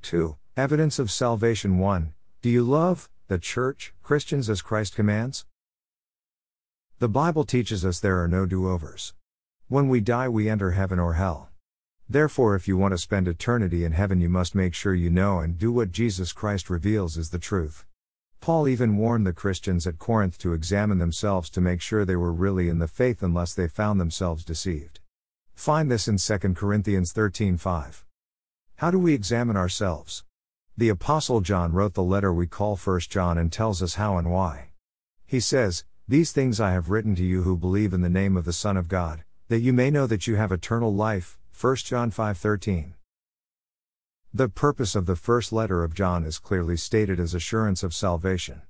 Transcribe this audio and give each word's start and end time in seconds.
Book 0.00 0.08
2, 0.08 0.36
Evidence 0.56 0.98
of 0.98 1.10
Salvation 1.10 1.76
1. 1.76 2.14
Do 2.40 2.48
you 2.48 2.62
love 2.62 3.10
the 3.28 3.38
church, 3.38 3.92
Christians 4.02 4.48
as 4.48 4.62
Christ 4.62 4.94
commands? 4.94 5.44
The 7.00 7.08
Bible 7.08 7.44
teaches 7.44 7.84
us 7.84 8.00
there 8.00 8.18
are 8.22 8.26
no 8.26 8.46
do 8.46 8.66
overs. 8.66 9.12
When 9.68 9.90
we 9.90 10.00
die, 10.00 10.26
we 10.26 10.48
enter 10.48 10.70
heaven 10.70 10.98
or 10.98 11.14
hell. 11.14 11.50
Therefore, 12.08 12.54
if 12.54 12.66
you 12.66 12.78
want 12.78 12.92
to 12.92 12.98
spend 12.98 13.28
eternity 13.28 13.84
in 13.84 13.92
heaven, 13.92 14.22
you 14.22 14.30
must 14.30 14.54
make 14.54 14.72
sure 14.72 14.94
you 14.94 15.10
know 15.10 15.40
and 15.40 15.58
do 15.58 15.70
what 15.70 15.92
Jesus 15.92 16.32
Christ 16.32 16.70
reveals 16.70 17.18
is 17.18 17.28
the 17.28 17.38
truth. 17.38 17.84
Paul 18.40 18.68
even 18.68 18.96
warned 18.96 19.26
the 19.26 19.34
Christians 19.34 19.86
at 19.86 19.98
Corinth 19.98 20.38
to 20.38 20.54
examine 20.54 20.96
themselves 20.96 21.50
to 21.50 21.60
make 21.60 21.82
sure 21.82 22.06
they 22.06 22.16
were 22.16 22.32
really 22.32 22.70
in 22.70 22.78
the 22.78 22.88
faith 22.88 23.22
unless 23.22 23.52
they 23.52 23.68
found 23.68 24.00
themselves 24.00 24.46
deceived. 24.46 25.00
Find 25.54 25.90
this 25.90 26.08
in 26.08 26.16
2 26.16 26.54
Corinthians 26.54 27.12
13:5. 27.12 28.06
How 28.80 28.90
do 28.90 28.98
we 28.98 29.12
examine 29.12 29.58
ourselves? 29.58 30.24
The 30.74 30.88
apostle 30.88 31.42
John 31.42 31.74
wrote 31.74 31.92
the 31.92 32.02
letter 32.02 32.32
we 32.32 32.46
call 32.46 32.76
1 32.76 33.00
John 33.10 33.36
and 33.36 33.52
tells 33.52 33.82
us 33.82 33.96
how 33.96 34.16
and 34.16 34.30
why. 34.30 34.70
He 35.26 35.38
says, 35.38 35.84
"These 36.08 36.32
things 36.32 36.60
I 36.60 36.72
have 36.72 36.88
written 36.88 37.14
to 37.16 37.22
you 37.22 37.42
who 37.42 37.58
believe 37.58 37.92
in 37.92 38.00
the 38.00 38.08
name 38.08 38.38
of 38.38 38.46
the 38.46 38.54
Son 38.54 38.78
of 38.78 38.88
God, 38.88 39.22
that 39.48 39.60
you 39.60 39.74
may 39.74 39.90
know 39.90 40.06
that 40.06 40.26
you 40.26 40.36
have 40.36 40.50
eternal 40.50 40.94
life." 40.94 41.38
1 41.52 41.84
John 41.84 42.10
5:13. 42.10 42.94
The 44.32 44.48
purpose 44.48 44.94
of 44.94 45.04
the 45.04 45.14
first 45.14 45.52
letter 45.52 45.84
of 45.84 45.92
John 45.92 46.24
is 46.24 46.38
clearly 46.38 46.78
stated 46.78 47.20
as 47.20 47.34
assurance 47.34 47.82
of 47.82 47.92
salvation. 47.92 48.62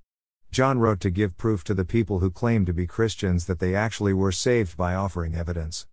John 0.50 0.80
wrote 0.80 0.98
to 1.02 1.10
give 1.10 1.38
proof 1.38 1.62
to 1.62 1.72
the 1.72 1.84
people 1.84 2.18
who 2.18 2.32
claim 2.32 2.66
to 2.66 2.72
be 2.72 2.84
Christians 2.84 3.46
that 3.46 3.60
they 3.60 3.76
actually 3.76 4.14
were 4.14 4.32
saved 4.32 4.76
by 4.76 4.92
offering 4.92 5.36
evidence. 5.36 5.86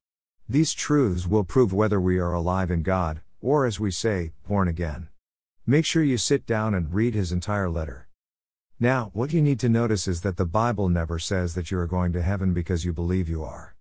These 0.49 0.73
truths 0.73 1.27
will 1.27 1.43
prove 1.43 1.71
whether 1.71 2.01
we 2.01 2.17
are 2.17 2.33
alive 2.33 2.71
in 2.71 2.81
God, 2.81 3.21
or 3.41 3.65
as 3.65 3.79
we 3.79 3.91
say, 3.91 4.31
born 4.47 4.67
again. 4.67 5.09
Make 5.65 5.85
sure 5.85 6.03
you 6.03 6.17
sit 6.17 6.45
down 6.45 6.73
and 6.73 6.93
read 6.93 7.13
his 7.13 7.31
entire 7.31 7.69
letter. 7.69 8.07
Now, 8.79 9.09
what 9.13 9.33
you 9.33 9.41
need 9.41 9.59
to 9.61 9.69
notice 9.69 10.07
is 10.07 10.21
that 10.21 10.37
the 10.37 10.45
Bible 10.45 10.87
never 10.87 11.19
says 11.19 11.55
that 11.55 11.71
you 11.71 11.79
are 11.79 11.87
going 11.87 12.13
to 12.13 12.21
heaven 12.21 12.53
because 12.53 12.85
you 12.85 12.93
believe 12.93 13.27
you 13.27 13.43
are. 13.43 13.75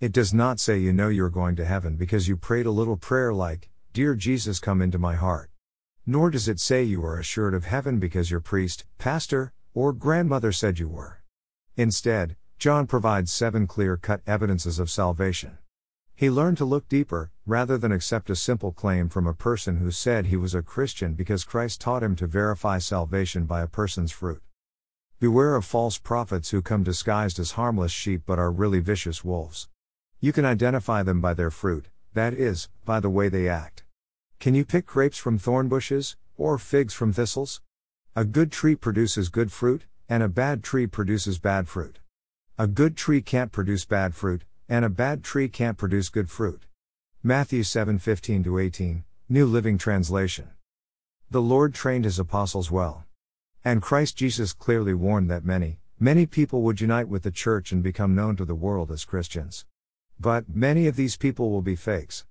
It 0.00 0.12
does 0.12 0.32
not 0.32 0.58
say 0.58 0.78
you 0.78 0.92
know 0.92 1.08
you're 1.08 1.28
going 1.28 1.56
to 1.56 1.64
heaven 1.64 1.96
because 1.96 2.28
you 2.28 2.36
prayed 2.36 2.66
a 2.66 2.70
little 2.70 2.96
prayer 2.96 3.34
like, 3.34 3.68
Dear 3.92 4.14
Jesus, 4.14 4.58
come 4.58 4.80
into 4.80 4.98
my 4.98 5.14
heart. 5.14 5.50
Nor 6.06 6.30
does 6.30 6.48
it 6.48 6.60
say 6.60 6.82
you 6.82 7.04
are 7.04 7.18
assured 7.18 7.52
of 7.52 7.66
heaven 7.66 7.98
because 7.98 8.30
your 8.30 8.40
priest, 8.40 8.84
pastor, 8.96 9.52
or 9.74 9.92
grandmother 9.92 10.52
said 10.52 10.78
you 10.78 10.88
were. 10.88 11.22
Instead, 11.76 12.36
John 12.58 12.86
provides 12.86 13.30
seven 13.30 13.66
clear 13.66 13.96
cut 13.96 14.22
evidences 14.26 14.78
of 14.78 14.90
salvation. 14.90 15.58
He 16.18 16.30
learned 16.30 16.58
to 16.58 16.64
look 16.64 16.88
deeper, 16.88 17.30
rather 17.46 17.78
than 17.78 17.92
accept 17.92 18.28
a 18.28 18.34
simple 18.34 18.72
claim 18.72 19.08
from 19.08 19.28
a 19.28 19.32
person 19.32 19.76
who 19.76 19.92
said 19.92 20.26
he 20.26 20.36
was 20.36 20.52
a 20.52 20.62
Christian 20.62 21.14
because 21.14 21.44
Christ 21.44 21.80
taught 21.80 22.02
him 22.02 22.16
to 22.16 22.26
verify 22.26 22.78
salvation 22.78 23.44
by 23.44 23.62
a 23.62 23.68
person's 23.68 24.10
fruit. 24.10 24.42
Beware 25.20 25.54
of 25.54 25.64
false 25.64 25.96
prophets 25.96 26.50
who 26.50 26.60
come 26.60 26.82
disguised 26.82 27.38
as 27.38 27.52
harmless 27.52 27.92
sheep 27.92 28.22
but 28.26 28.36
are 28.36 28.50
really 28.50 28.80
vicious 28.80 29.22
wolves. 29.22 29.68
You 30.18 30.32
can 30.32 30.44
identify 30.44 31.04
them 31.04 31.20
by 31.20 31.34
their 31.34 31.52
fruit, 31.52 31.86
that 32.14 32.34
is, 32.34 32.68
by 32.84 32.98
the 32.98 33.08
way 33.08 33.28
they 33.28 33.48
act. 33.48 33.84
Can 34.40 34.56
you 34.56 34.64
pick 34.64 34.86
grapes 34.86 35.18
from 35.18 35.38
thorn 35.38 35.68
bushes, 35.68 36.16
or 36.36 36.58
figs 36.58 36.94
from 36.94 37.12
thistles? 37.12 37.60
A 38.16 38.24
good 38.24 38.50
tree 38.50 38.74
produces 38.74 39.28
good 39.28 39.52
fruit, 39.52 39.84
and 40.08 40.24
a 40.24 40.28
bad 40.28 40.64
tree 40.64 40.88
produces 40.88 41.38
bad 41.38 41.68
fruit. 41.68 42.00
A 42.58 42.66
good 42.66 42.96
tree 42.96 43.22
can't 43.22 43.52
produce 43.52 43.84
bad 43.84 44.16
fruit, 44.16 44.42
and 44.68 44.84
a 44.84 44.90
bad 44.90 45.24
tree 45.24 45.48
can't 45.48 45.78
produce 45.78 46.10
good 46.10 46.28
fruit. 46.28 46.66
Matthew 47.22 47.62
7:15 47.62 48.60
18, 48.60 49.04
New 49.28 49.46
Living 49.46 49.78
Translation. 49.78 50.48
The 51.30 51.40
Lord 51.40 51.74
trained 51.74 52.04
his 52.04 52.18
apostles 52.18 52.70
well. 52.70 53.04
And 53.64 53.80
Christ 53.80 54.16
Jesus 54.16 54.52
clearly 54.52 54.92
warned 54.92 55.30
that 55.30 55.44
many, 55.44 55.80
many 55.98 56.26
people 56.26 56.62
would 56.62 56.80
unite 56.80 57.08
with 57.08 57.22
the 57.22 57.30
church 57.30 57.72
and 57.72 57.82
become 57.82 58.14
known 58.14 58.36
to 58.36 58.44
the 58.44 58.54
world 58.54 58.90
as 58.90 59.04
Christians. 59.04 59.64
But 60.20 60.54
many 60.54 60.86
of 60.86 60.96
these 60.96 61.16
people 61.16 61.50
will 61.50 61.62
be 61.62 61.76
fakes. 61.76 62.26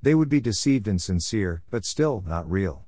They 0.00 0.14
would 0.14 0.28
be 0.28 0.40
deceived 0.40 0.86
and 0.86 1.02
sincere, 1.02 1.62
but 1.70 1.84
still 1.84 2.22
not 2.26 2.50
real. 2.50 2.86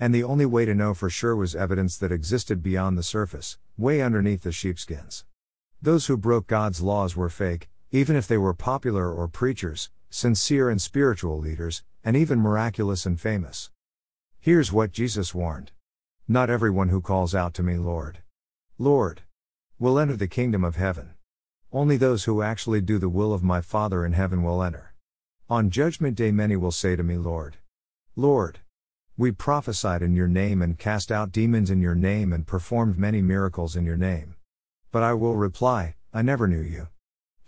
And 0.00 0.14
the 0.14 0.24
only 0.24 0.46
way 0.46 0.64
to 0.64 0.74
know 0.74 0.94
for 0.94 1.10
sure 1.10 1.36
was 1.36 1.54
evidence 1.54 1.96
that 1.98 2.12
existed 2.12 2.62
beyond 2.62 2.96
the 2.96 3.02
surface, 3.02 3.58
way 3.76 4.00
underneath 4.00 4.42
the 4.42 4.52
sheepskins. 4.52 5.24
Those 5.82 6.06
who 6.06 6.16
broke 6.16 6.46
God's 6.46 6.80
laws 6.80 7.14
were 7.14 7.28
fake, 7.28 7.68
even 7.90 8.16
if 8.16 8.26
they 8.26 8.36
were 8.36 8.52
popular 8.52 9.10
or 9.10 9.26
preachers, 9.28 9.90
sincere 10.10 10.68
and 10.68 10.80
spiritual 10.80 11.38
leaders, 11.38 11.82
and 12.04 12.16
even 12.16 12.38
miraculous 12.38 13.06
and 13.06 13.20
famous. 13.20 13.70
Here's 14.40 14.72
what 14.72 14.92
Jesus 14.92 15.34
warned 15.34 15.72
Not 16.26 16.50
everyone 16.50 16.90
who 16.90 17.00
calls 17.00 17.34
out 17.34 17.54
to 17.54 17.62
me, 17.62 17.76
Lord, 17.76 18.18
Lord, 18.78 19.22
will 19.78 19.98
enter 19.98 20.16
the 20.16 20.28
kingdom 20.28 20.64
of 20.64 20.76
heaven. 20.76 21.14
Only 21.72 21.96
those 21.96 22.24
who 22.24 22.42
actually 22.42 22.80
do 22.80 22.98
the 22.98 23.08
will 23.08 23.32
of 23.32 23.42
my 23.42 23.60
Father 23.60 24.04
in 24.04 24.12
heaven 24.12 24.42
will 24.42 24.62
enter. 24.62 24.94
On 25.48 25.70
Judgment 25.70 26.14
Day, 26.16 26.30
many 26.30 26.56
will 26.56 26.70
say 26.70 26.94
to 26.94 27.02
me, 27.02 27.16
Lord, 27.16 27.56
Lord, 28.16 28.60
we 29.16 29.32
prophesied 29.32 30.02
in 30.02 30.14
your 30.14 30.28
name 30.28 30.60
and 30.60 30.78
cast 30.78 31.10
out 31.10 31.32
demons 31.32 31.70
in 31.70 31.80
your 31.80 31.94
name 31.94 32.32
and 32.32 32.46
performed 32.46 32.98
many 32.98 33.22
miracles 33.22 33.76
in 33.76 33.84
your 33.84 33.96
name. 33.96 34.34
But 34.92 35.02
I 35.02 35.14
will 35.14 35.36
reply, 35.36 35.96
I 36.12 36.22
never 36.22 36.46
knew 36.46 36.60
you. 36.60 36.88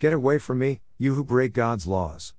Get 0.01 0.13
away 0.13 0.39
from 0.39 0.57
me, 0.57 0.81
you 0.97 1.13
who 1.13 1.23
break 1.23 1.53
God's 1.53 1.85
laws. 1.85 2.33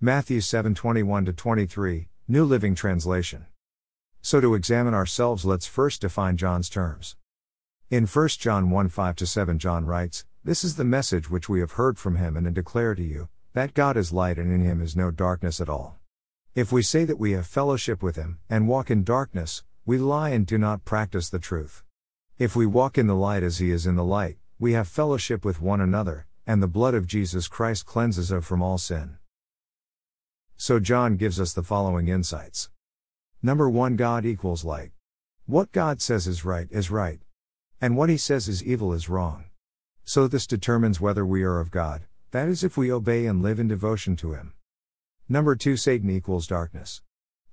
Matthew 0.00 0.40
7:21 0.40 1.36
23, 1.36 2.08
New 2.26 2.42
Living 2.46 2.74
Translation. 2.74 3.44
So 4.22 4.40
to 4.40 4.54
examine 4.54 4.94
ourselves, 4.94 5.44
let's 5.44 5.66
first 5.66 6.00
define 6.00 6.38
John's 6.38 6.70
terms. 6.70 7.16
In 7.90 8.06
1 8.06 8.28
John 8.38 8.70
1 8.70 8.88
5 8.88 9.28
7, 9.28 9.58
John 9.58 9.84
writes, 9.84 10.24
This 10.42 10.64
is 10.64 10.76
the 10.76 10.86
message 10.86 11.28
which 11.28 11.50
we 11.50 11.60
have 11.60 11.72
heard 11.72 11.98
from 11.98 12.16
him 12.16 12.34
and 12.34 12.54
declare 12.54 12.94
to 12.94 13.02
you 13.02 13.28
that 13.52 13.74
God 13.74 13.98
is 13.98 14.14
light 14.14 14.38
and 14.38 14.50
in 14.50 14.64
him 14.64 14.80
is 14.80 14.96
no 14.96 15.10
darkness 15.10 15.60
at 15.60 15.68
all. 15.68 15.98
If 16.54 16.72
we 16.72 16.80
say 16.80 17.04
that 17.04 17.18
we 17.18 17.32
have 17.32 17.46
fellowship 17.46 18.02
with 18.02 18.16
him, 18.16 18.38
and 18.48 18.68
walk 18.68 18.90
in 18.90 19.04
darkness, 19.04 19.64
we 19.84 19.98
lie 19.98 20.30
and 20.30 20.46
do 20.46 20.56
not 20.56 20.86
practice 20.86 21.28
the 21.28 21.38
truth. 21.38 21.84
If 22.38 22.56
we 22.56 22.64
walk 22.64 22.96
in 22.96 23.06
the 23.06 23.14
light 23.14 23.42
as 23.42 23.58
he 23.58 23.70
is 23.70 23.86
in 23.86 23.96
the 23.96 24.02
light, 24.02 24.38
we 24.58 24.72
have 24.72 24.88
fellowship 24.88 25.44
with 25.44 25.60
one 25.60 25.82
another, 25.82 26.26
and 26.46 26.62
the 26.62 26.68
blood 26.68 26.94
of 26.94 27.06
Jesus 27.06 27.48
Christ 27.48 27.86
cleanses 27.86 28.32
us 28.32 28.44
from 28.44 28.62
all 28.62 28.78
sin. 28.78 29.16
So 30.56 30.80
John 30.80 31.16
gives 31.16 31.40
us 31.40 31.52
the 31.52 31.62
following 31.62 32.08
insights. 32.08 32.70
Number 33.42 33.68
1 33.68 33.96
God 33.96 34.24
equals 34.24 34.64
light. 34.64 34.92
What 35.46 35.72
God 35.72 36.00
says 36.00 36.26
is 36.26 36.44
right 36.44 36.68
is 36.70 36.90
right. 36.90 37.20
And 37.80 37.96
what 37.96 38.08
he 38.08 38.16
says 38.16 38.48
is 38.48 38.62
evil 38.62 38.92
is 38.92 39.08
wrong. 39.08 39.44
So 40.04 40.28
this 40.28 40.46
determines 40.46 41.00
whether 41.00 41.24
we 41.24 41.42
are 41.42 41.60
of 41.60 41.70
God, 41.70 42.02
that 42.32 42.48
is, 42.48 42.64
if 42.64 42.76
we 42.76 42.92
obey 42.92 43.26
and 43.26 43.42
live 43.42 43.60
in 43.60 43.68
devotion 43.68 44.16
to 44.16 44.32
Him. 44.32 44.54
Number 45.28 45.54
2 45.54 45.76
Satan 45.76 46.10
equals 46.10 46.46
darkness. 46.46 47.02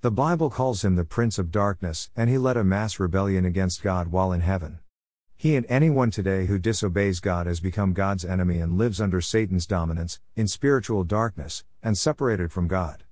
The 0.01 0.11
Bible 0.11 0.49
calls 0.49 0.83
him 0.83 0.95
the 0.95 1.03
Prince 1.03 1.37
of 1.37 1.51
Darkness, 1.51 2.09
and 2.15 2.29
he 2.29 2.37
led 2.37 2.57
a 2.57 2.63
mass 2.63 2.99
rebellion 2.99 3.45
against 3.45 3.83
God 3.83 4.07
while 4.07 4.31
in 4.31 4.41
heaven. 4.41 4.79
He 5.41 5.55
and 5.55 5.65
anyone 5.69 6.11
today 6.11 6.47
who 6.47 6.59
disobeys 6.59 7.21
God 7.21 7.47
has 7.47 7.61
become 7.61 7.93
God's 7.93 8.25
enemy 8.25 8.59
and 8.59 8.77
lives 8.77 8.99
under 8.99 9.21
Satan's 9.21 9.65
dominance, 9.65 10.19
in 10.35 10.49
spiritual 10.49 11.05
darkness, 11.05 11.63
and 11.81 11.97
separated 11.97 12.51
from 12.51 12.67
God. 12.67 13.05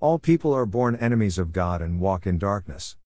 All 0.00 0.18
people 0.18 0.52
are 0.52 0.66
born 0.66 0.96
enemies 0.96 1.38
of 1.38 1.52
God 1.52 1.80
and 1.80 2.00
walk 2.00 2.26
in 2.26 2.36
darkness. 2.36 2.96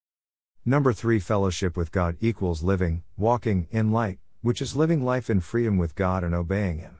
Number 0.64 0.94
3 0.94 1.18
Fellowship 1.18 1.76
with 1.76 1.92
God 1.92 2.16
equals 2.22 2.62
living, 2.62 3.02
walking, 3.18 3.68
in 3.70 3.92
light, 3.92 4.20
which 4.40 4.62
is 4.62 4.74
living 4.74 5.04
life 5.04 5.28
in 5.28 5.40
freedom 5.40 5.76
with 5.76 5.94
God 5.94 6.24
and 6.24 6.34
obeying 6.34 6.78
Him. 6.78 6.96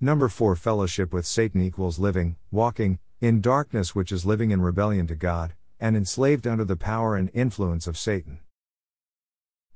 Number 0.00 0.28
4 0.28 0.54
Fellowship 0.54 1.12
with 1.12 1.26
Satan 1.26 1.60
equals 1.60 1.98
living, 1.98 2.36
walking, 2.52 3.00
in 3.20 3.40
darkness, 3.40 3.96
which 3.96 4.12
is 4.12 4.24
living 4.24 4.52
in 4.52 4.62
rebellion 4.62 5.08
to 5.08 5.16
God, 5.16 5.54
and 5.80 5.96
enslaved 5.96 6.46
under 6.46 6.64
the 6.64 6.76
power 6.76 7.16
and 7.16 7.32
influence 7.34 7.88
of 7.88 7.98
Satan. 7.98 8.38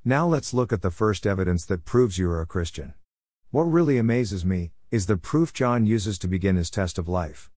Now 0.05 0.25
let's 0.25 0.53
look 0.53 0.71
at 0.71 0.81
the 0.81 0.91
first 0.91 1.27
evidence 1.27 1.65
that 1.65 1.83
proves 1.83 2.17
you 2.17 2.31
are 2.31 2.39
a 2.39 2.45
Christian. 2.45 2.93
What 3.51 3.63
really 3.63 3.97
amazes 3.97 4.45
me 4.45 4.71
is 4.91 5.07
the 5.07 5.17
proof 5.17 5.51
John 5.51 5.85
uses 5.85 6.17
to 6.19 6.27
begin 6.29 6.55
his 6.55 6.69
test 6.69 6.97
of 6.97 7.09
life. 7.09 7.51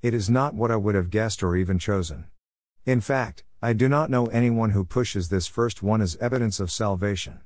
It 0.00 0.14
is 0.14 0.30
not 0.30 0.54
what 0.54 0.70
I 0.70 0.76
would 0.76 0.94
have 0.94 1.10
guessed 1.10 1.42
or 1.42 1.56
even 1.56 1.80
chosen. 1.80 2.26
In 2.86 3.00
fact, 3.00 3.42
I 3.60 3.72
do 3.72 3.88
not 3.88 4.10
know 4.10 4.26
anyone 4.26 4.70
who 4.70 4.84
pushes 4.84 5.28
this 5.28 5.48
first 5.48 5.82
one 5.82 6.00
as 6.00 6.16
evidence 6.20 6.60
of 6.60 6.70
salvation. 6.70 7.40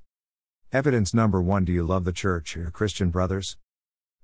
Evidence 0.71 1.15
number 1.15 1.41
one 1.41 1.65
Do 1.65 1.73
you 1.73 1.83
love 1.83 2.05
the 2.05 2.13
church, 2.13 2.55
your 2.55 2.71
Christian 2.71 3.09
brothers? 3.09 3.57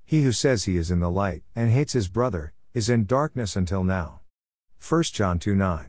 He 0.05 0.25
who 0.25 0.33
says 0.33 0.65
he 0.65 0.77
is 0.77 0.91
in 0.91 1.01
the 1.01 1.11
light, 1.11 1.43
and 1.57 1.71
hates 1.71 1.95
his 1.95 2.09
brother, 2.09 2.53
is 2.75 2.91
in 2.91 3.07
darkness 3.07 3.57
until 3.57 3.83
now. 3.83 4.21
1 4.87 5.05
John 5.05 5.39
2 5.39 5.55
9. 5.55 5.87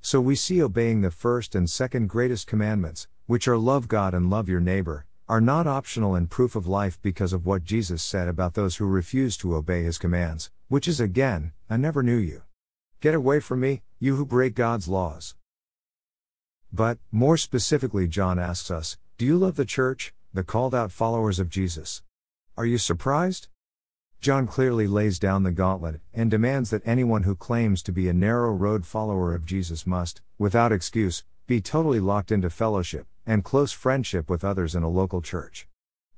So 0.00 0.20
we 0.20 0.36
see 0.36 0.62
obeying 0.62 1.00
the 1.00 1.10
first 1.10 1.56
and 1.56 1.68
second 1.68 2.08
greatest 2.08 2.46
commandments, 2.46 3.08
which 3.28 3.46
are 3.46 3.58
love 3.58 3.88
God 3.88 4.14
and 4.14 4.30
love 4.30 4.48
your 4.48 4.58
neighbor, 4.58 5.04
are 5.28 5.38
not 5.38 5.66
optional 5.66 6.14
and 6.14 6.30
proof 6.30 6.56
of 6.56 6.66
life 6.66 6.98
because 7.02 7.34
of 7.34 7.44
what 7.44 7.62
Jesus 7.62 8.02
said 8.02 8.26
about 8.26 8.54
those 8.54 8.76
who 8.76 8.86
refuse 8.86 9.36
to 9.36 9.54
obey 9.54 9.82
his 9.82 9.98
commands, 9.98 10.50
which 10.68 10.88
is 10.88 10.98
again, 10.98 11.52
I 11.68 11.76
never 11.76 12.02
knew 12.02 12.16
you. 12.16 12.44
Get 13.02 13.14
away 13.14 13.40
from 13.40 13.60
me, 13.60 13.82
you 14.00 14.16
who 14.16 14.24
break 14.24 14.54
God's 14.54 14.88
laws. 14.88 15.34
But, 16.72 16.96
more 17.12 17.36
specifically, 17.36 18.08
John 18.08 18.38
asks 18.38 18.70
us 18.70 18.96
Do 19.18 19.26
you 19.26 19.36
love 19.36 19.56
the 19.56 19.66
church, 19.66 20.14
the 20.32 20.42
called 20.42 20.74
out 20.74 20.90
followers 20.90 21.38
of 21.38 21.50
Jesus? 21.50 22.02
Are 22.56 22.64
you 22.64 22.78
surprised? 22.78 23.48
John 24.22 24.46
clearly 24.46 24.86
lays 24.86 25.18
down 25.18 25.42
the 25.42 25.52
gauntlet 25.52 26.00
and 26.14 26.30
demands 26.30 26.70
that 26.70 26.80
anyone 26.86 27.24
who 27.24 27.36
claims 27.36 27.82
to 27.82 27.92
be 27.92 28.08
a 28.08 28.14
narrow 28.14 28.52
road 28.52 28.86
follower 28.86 29.34
of 29.34 29.44
Jesus 29.44 29.86
must, 29.86 30.22
without 30.38 30.72
excuse, 30.72 31.24
be 31.46 31.60
totally 31.60 32.00
locked 32.00 32.32
into 32.32 32.48
fellowship 32.48 33.06
and 33.28 33.44
close 33.44 33.72
friendship 33.72 34.30
with 34.30 34.42
others 34.42 34.74
in 34.74 34.82
a 34.82 34.88
local 34.88 35.20
church. 35.20 35.68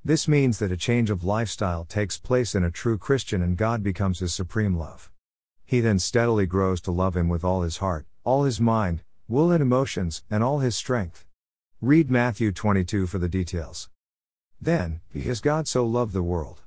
This 0.03 0.27
means 0.27 0.57
that 0.59 0.71
a 0.71 0.77
change 0.77 1.09
of 1.09 1.25
lifestyle 1.25 1.83
takes 1.83 2.17
place 2.17 2.55
in 2.55 2.63
a 2.63 2.71
true 2.71 2.97
Christian 2.97 3.43
and 3.43 3.57
God 3.57 3.83
becomes 3.83 4.19
his 4.19 4.33
supreme 4.33 4.75
love. 4.75 5.11
He 5.65 5.81
then 5.81 5.99
steadily 5.99 6.45
grows 6.45 6.79
to 6.81 6.91
love 6.91 7.15
him 7.15 7.27
with 7.27 7.43
all 7.43 7.63
his 7.63 7.77
heart, 7.77 8.05
all 8.23 8.45
his 8.45 8.61
mind, 8.61 9.03
will, 9.27 9.51
and 9.51 9.61
emotions, 9.61 10.23
and 10.31 10.41
all 10.43 10.59
his 10.59 10.75
strength. 10.75 11.25
Read 11.81 12.09
Matthew 12.09 12.51
22 12.51 13.07
for 13.07 13.19
the 13.19 13.29
details. 13.29 13.89
Then, 14.59 15.01
because 15.11 15.41
God 15.41 15.67
so 15.67 15.85
loved 15.85 16.13
the 16.13 16.23
world. 16.23 16.61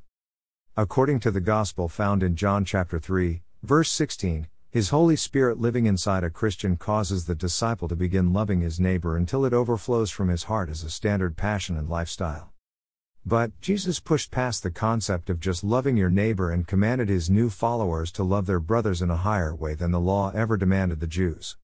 According 0.76 1.20
to 1.20 1.31
the 1.31 1.41
Gospel 1.41 1.88
found 1.88 2.23
in 2.23 2.37
John 2.37 2.64
chapter 2.64 2.99
3, 2.99 3.43
verse 3.62 3.91
16, 3.91 4.49
his 4.75 4.88
Holy 4.88 5.15
Spirit 5.15 5.61
living 5.61 5.87
inside 5.87 6.25
a 6.25 6.31
Christian 6.31 6.76
causes 6.76 7.26
the 7.26 7.35
disciple 7.37 7.87
to 7.87 7.94
begin 7.94 8.32
loving 8.32 8.61
his 8.61 8.81
neighbor 8.81 9.17
until 9.17 9.44
it 9.44 9.53
overflows 9.53 10.11
from 10.11 10.26
his 10.26 10.43
heart 10.43 10.69
as 10.69 10.82
a 10.82 10.91
standard 10.91 11.37
passion 11.37 11.79
and 11.79 11.88
lifestyle. 11.88 12.50
But, 13.25 13.53
Jesus 13.61 14.00
pushed 14.00 14.32
past 14.32 14.65
the 14.65 14.73
concept 14.73 15.31
of 15.31 15.38
just 15.38 15.62
loving 15.62 15.97
your 15.97 16.11
neighbor 16.11 16.50
and 16.50 16.67
commanded 16.67 17.09
his 17.09 17.31
new 17.31 17.50
followers 17.50 18.11
to 18.11 18.25
love 18.25 18.47
their 18.47 18.59
brothers 18.59 19.00
in 19.00 19.11
a 19.11 19.17
higher 19.17 19.55
way 19.55 19.76
than 19.76 19.93
the 19.93 20.00
law 20.00 20.32
ever 20.32 20.56
demanded 20.56 20.99
the 20.99 21.06
Jews. 21.06 21.56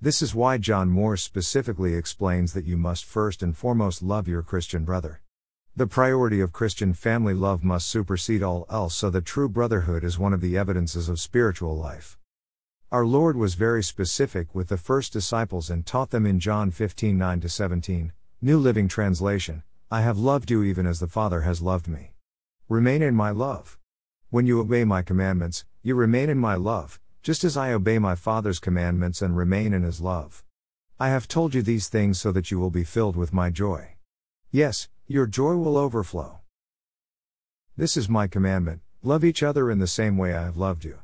This 0.00 0.22
is 0.22 0.34
why 0.34 0.56
John 0.56 0.88
more 0.88 1.18
specifically 1.18 1.94
explains 1.94 2.54
that 2.54 2.64
you 2.64 2.78
must 2.78 3.04
first 3.04 3.42
and 3.42 3.54
foremost 3.54 4.02
love 4.02 4.26
your 4.26 4.40
Christian 4.40 4.86
brother. 4.86 5.20
The 5.76 5.86
priority 5.86 6.40
of 6.40 6.54
Christian 6.54 6.94
family 6.94 7.34
love 7.34 7.62
must 7.62 7.88
supersede 7.88 8.42
all 8.42 8.64
else 8.70 8.94
so 8.94 9.10
that 9.10 9.26
true 9.26 9.50
brotherhood 9.50 10.02
is 10.02 10.18
one 10.18 10.32
of 10.32 10.40
the 10.40 10.56
evidences 10.56 11.10
of 11.10 11.20
spiritual 11.20 11.76
life. 11.76 12.16
Our 12.94 13.04
Lord 13.04 13.36
was 13.36 13.54
very 13.54 13.82
specific 13.82 14.54
with 14.54 14.68
the 14.68 14.76
first 14.76 15.12
disciples 15.12 15.68
and 15.68 15.84
taught 15.84 16.10
them 16.10 16.24
in 16.24 16.38
John 16.38 16.70
15 16.70 17.18
9 17.18 17.48
17, 17.48 18.12
New 18.40 18.56
Living 18.56 18.86
Translation 18.86 19.64
I 19.90 20.02
have 20.02 20.16
loved 20.16 20.48
you 20.48 20.62
even 20.62 20.86
as 20.86 21.00
the 21.00 21.08
Father 21.08 21.40
has 21.40 21.60
loved 21.60 21.88
me. 21.88 22.12
Remain 22.68 23.02
in 23.02 23.16
my 23.16 23.30
love. 23.30 23.80
When 24.30 24.46
you 24.46 24.60
obey 24.60 24.84
my 24.84 25.02
commandments, 25.02 25.64
you 25.82 25.96
remain 25.96 26.30
in 26.30 26.38
my 26.38 26.54
love, 26.54 27.00
just 27.20 27.42
as 27.42 27.56
I 27.56 27.72
obey 27.72 27.98
my 27.98 28.14
Father's 28.14 28.60
commandments 28.60 29.20
and 29.20 29.36
remain 29.36 29.72
in 29.72 29.82
his 29.82 30.00
love. 30.00 30.44
I 31.00 31.08
have 31.08 31.26
told 31.26 31.52
you 31.52 31.62
these 31.62 31.88
things 31.88 32.20
so 32.20 32.30
that 32.30 32.52
you 32.52 32.60
will 32.60 32.70
be 32.70 32.84
filled 32.84 33.16
with 33.16 33.32
my 33.32 33.50
joy. 33.50 33.96
Yes, 34.52 34.88
your 35.08 35.26
joy 35.26 35.56
will 35.56 35.76
overflow. 35.76 36.42
This 37.76 37.96
is 37.96 38.08
my 38.08 38.28
commandment 38.28 38.82
love 39.02 39.24
each 39.24 39.42
other 39.42 39.68
in 39.68 39.80
the 39.80 39.88
same 39.88 40.16
way 40.16 40.32
I 40.32 40.44
have 40.44 40.56
loved 40.56 40.84
you. 40.84 41.00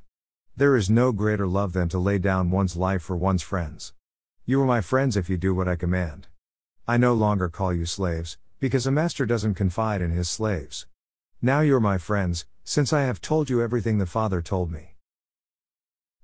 There 0.57 0.77
is 0.77 0.91
no 0.91 1.13
greater 1.13 1.47
love 1.47 1.73
than 1.73 1.89
to 1.91 1.99
lay 1.99 2.19
down 2.19 2.51
one's 2.51 2.77
life 2.77 3.03
for 3.03 3.17
one's 3.17 3.43
friends. 3.43 3.95
You 4.45 4.61
are 4.61 4.67
my 4.67 4.81
friends 4.81 5.17
if 5.17 5.31
you 5.31 5.37
do 5.37 5.55
what 5.55 5.69
I 5.69 5.77
command. 5.77 6.27
I 6.87 6.97
no 6.97 7.15
longer 7.15 7.49
call 7.49 7.73
you 7.73 7.87
slaves, 7.87 8.37
because 8.59 8.87
a 8.87 8.91
master 8.91 9.25
doesn't 9.25 9.55
confide 9.55 10.03
in 10.03 10.11
his 10.11 10.29
slaves. 10.29 10.87
Now 11.41 11.61
you're 11.61 11.81
my 11.81 11.97
friends, 11.97 12.47
since 12.65 12.93
I 12.93 13.03
have 13.03 13.21
told 13.21 13.49
you 13.49 13.63
everything 13.63 13.99
the 13.99 14.07
Father 14.07 14.43
told 14.43 14.71
me. 14.71 14.97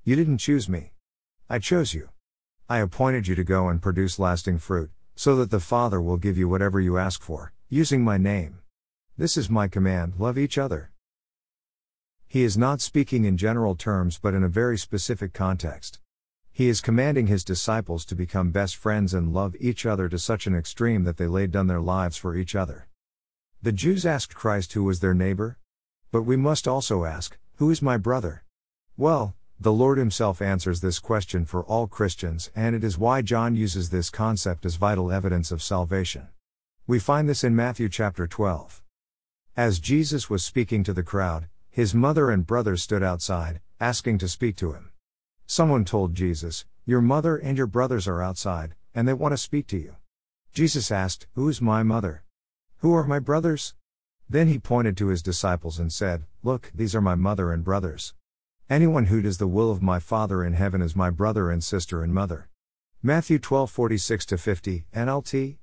You 0.05 0.17
didn't 0.17 0.39
choose 0.39 0.69
me. 0.69 0.93
I 1.49 1.59
chose 1.59 1.95
you. 1.95 2.11
I 2.69 2.79
appointed 2.79 3.29
you 3.29 3.35
to 3.37 3.45
go 3.45 3.69
and 3.69 3.81
produce 3.81 4.19
lasting 4.19 4.59
fruit, 4.59 4.91
so 5.15 5.37
that 5.37 5.51
the 5.51 5.61
Father 5.61 6.01
will 6.01 6.17
give 6.17 6.37
you 6.37 6.49
whatever 6.49 6.81
you 6.81 6.99
ask 6.99 7.23
for, 7.23 7.53
using 7.69 8.03
my 8.05 8.19
name. 8.19 8.59
This 9.17 9.37
is 9.37 9.49
my 9.49 9.67
command 9.69 10.15
love 10.19 10.37
each 10.37 10.59
other. 10.59 10.91
He 12.29 12.43
is 12.43 12.59
not 12.59 12.81
speaking 12.81 13.25
in 13.25 13.37
general 13.37 13.75
terms 13.75 14.19
but 14.21 14.35
in 14.35 14.43
a 14.43 14.49
very 14.49 14.77
specific 14.77 15.33
context. 15.33 16.01
He 16.53 16.69
is 16.69 16.81
commanding 16.81 17.27
his 17.27 17.45
disciples 17.45 18.05
to 18.07 18.15
become 18.15 18.51
best 18.51 18.77
friends 18.77 19.13
and 19.13 19.33
love 19.33 19.55
each 19.61 19.85
other 19.85 20.09
to 20.09 20.19
such 20.19 20.47
an 20.47 20.57
extreme 20.57 21.05
that 21.05 21.19
they 21.19 21.27
laid 21.27 21.53
down 21.53 21.67
their 21.67 21.81
lives 21.81 22.17
for 22.17 22.35
each 22.35 22.57
other. 22.57 22.89
The 23.63 23.73
Jews 23.73 24.07
asked 24.07 24.35
Christ 24.35 24.73
who 24.73 24.85
was 24.85 25.01
their 25.01 25.15
neighbor? 25.15 25.59
But 26.11 26.23
we 26.23 26.37
must 26.37 26.67
also 26.67 27.05
ask, 27.05 27.37
who 27.57 27.71
is 27.71 27.83
my 27.83 27.97
brother? 27.97 28.45
Well, 28.97 29.35
the 29.59 29.73
Lord 29.73 29.99
Himself 29.99 30.41
answers 30.41 30.81
this 30.81 30.99
question 30.99 31.45
for 31.45 31.65
all 31.65 31.87
Christians, 31.87 32.51
and 32.55 32.75
it 32.77 32.85
is 32.85 32.99
why 32.99 33.23
John 33.23 33.55
uses 33.55 33.91
this 33.91 34.11
concept 34.11 34.65
as 34.67 34.77
vital 34.77 35.11
evidence 35.11 35.51
of 35.51 35.63
salvation. 35.63 36.29
We 36.87 36.99
find 36.99 37.29
this 37.29 37.43
in 37.45 37.57
Matthew 37.57 37.89
chapter 37.89 38.27
12. 38.27 38.83
As 39.57 39.79
Jesus 39.79 40.31
was 40.31 40.45
speaking 40.45 40.85
to 40.85 40.93
the 40.93 41.03
crowd, 41.03 41.49
his 41.77 41.95
mother 41.95 42.31
and 42.31 42.47
brothers 42.47 42.83
stood 42.83 43.03
outside, 43.03 43.61
asking 43.81 44.17
to 44.17 44.27
speak 44.27 44.57
to 44.57 44.73
him. 44.73 44.89
Someone 45.47 45.85
told 45.85 46.15
Jesus, 46.15 46.65
Your 46.87 47.03
mother 47.03 47.37
and 47.37 47.59
your 47.59 47.67
brothers 47.67 48.09
are 48.09 48.23
outside, 48.23 48.75
and 48.95 49.07
they 49.07 49.13
want 49.13 49.33
to 49.35 49.37
speak 49.37 49.67
to 49.67 49.77
you. 49.77 49.97
Jesus 50.55 50.91
asked, 50.91 51.27
Who 51.35 51.51
is 51.51 51.61
my 51.61 51.83
mother? 51.83 52.25
Who 52.79 52.95
are 52.95 53.07
my 53.07 53.19
brothers? 53.19 53.75
Then 54.27 54.49
he 54.49 54.59
pointed 54.59 54.97
to 54.97 55.09
his 55.09 55.23
disciples 55.23 55.79
and 55.79 55.93
said, 55.93 56.25
Look, 56.43 56.73
these 56.75 56.95
are 56.95 57.03
my 57.03 57.15
mother 57.15 57.53
and 57.53 57.63
brothers. 57.63 58.15
Anyone 58.71 59.05
who 59.05 59.21
does 59.21 59.37
the 59.37 59.47
will 59.47 59.71
of 59.71 59.83
my 59.83 59.99
Father 59.99 60.43
in 60.43 60.55
heaven 60.55 60.81
is 60.81 60.97
my 60.97 61.11
brother 61.11 61.51
and 61.51 61.63
sister 61.63 62.03
and 62.03 62.15
mother. 62.15 62.49
Matthew 63.03 63.39
12:46 63.39 64.41
50 64.41 64.87
NLT. 64.95 65.59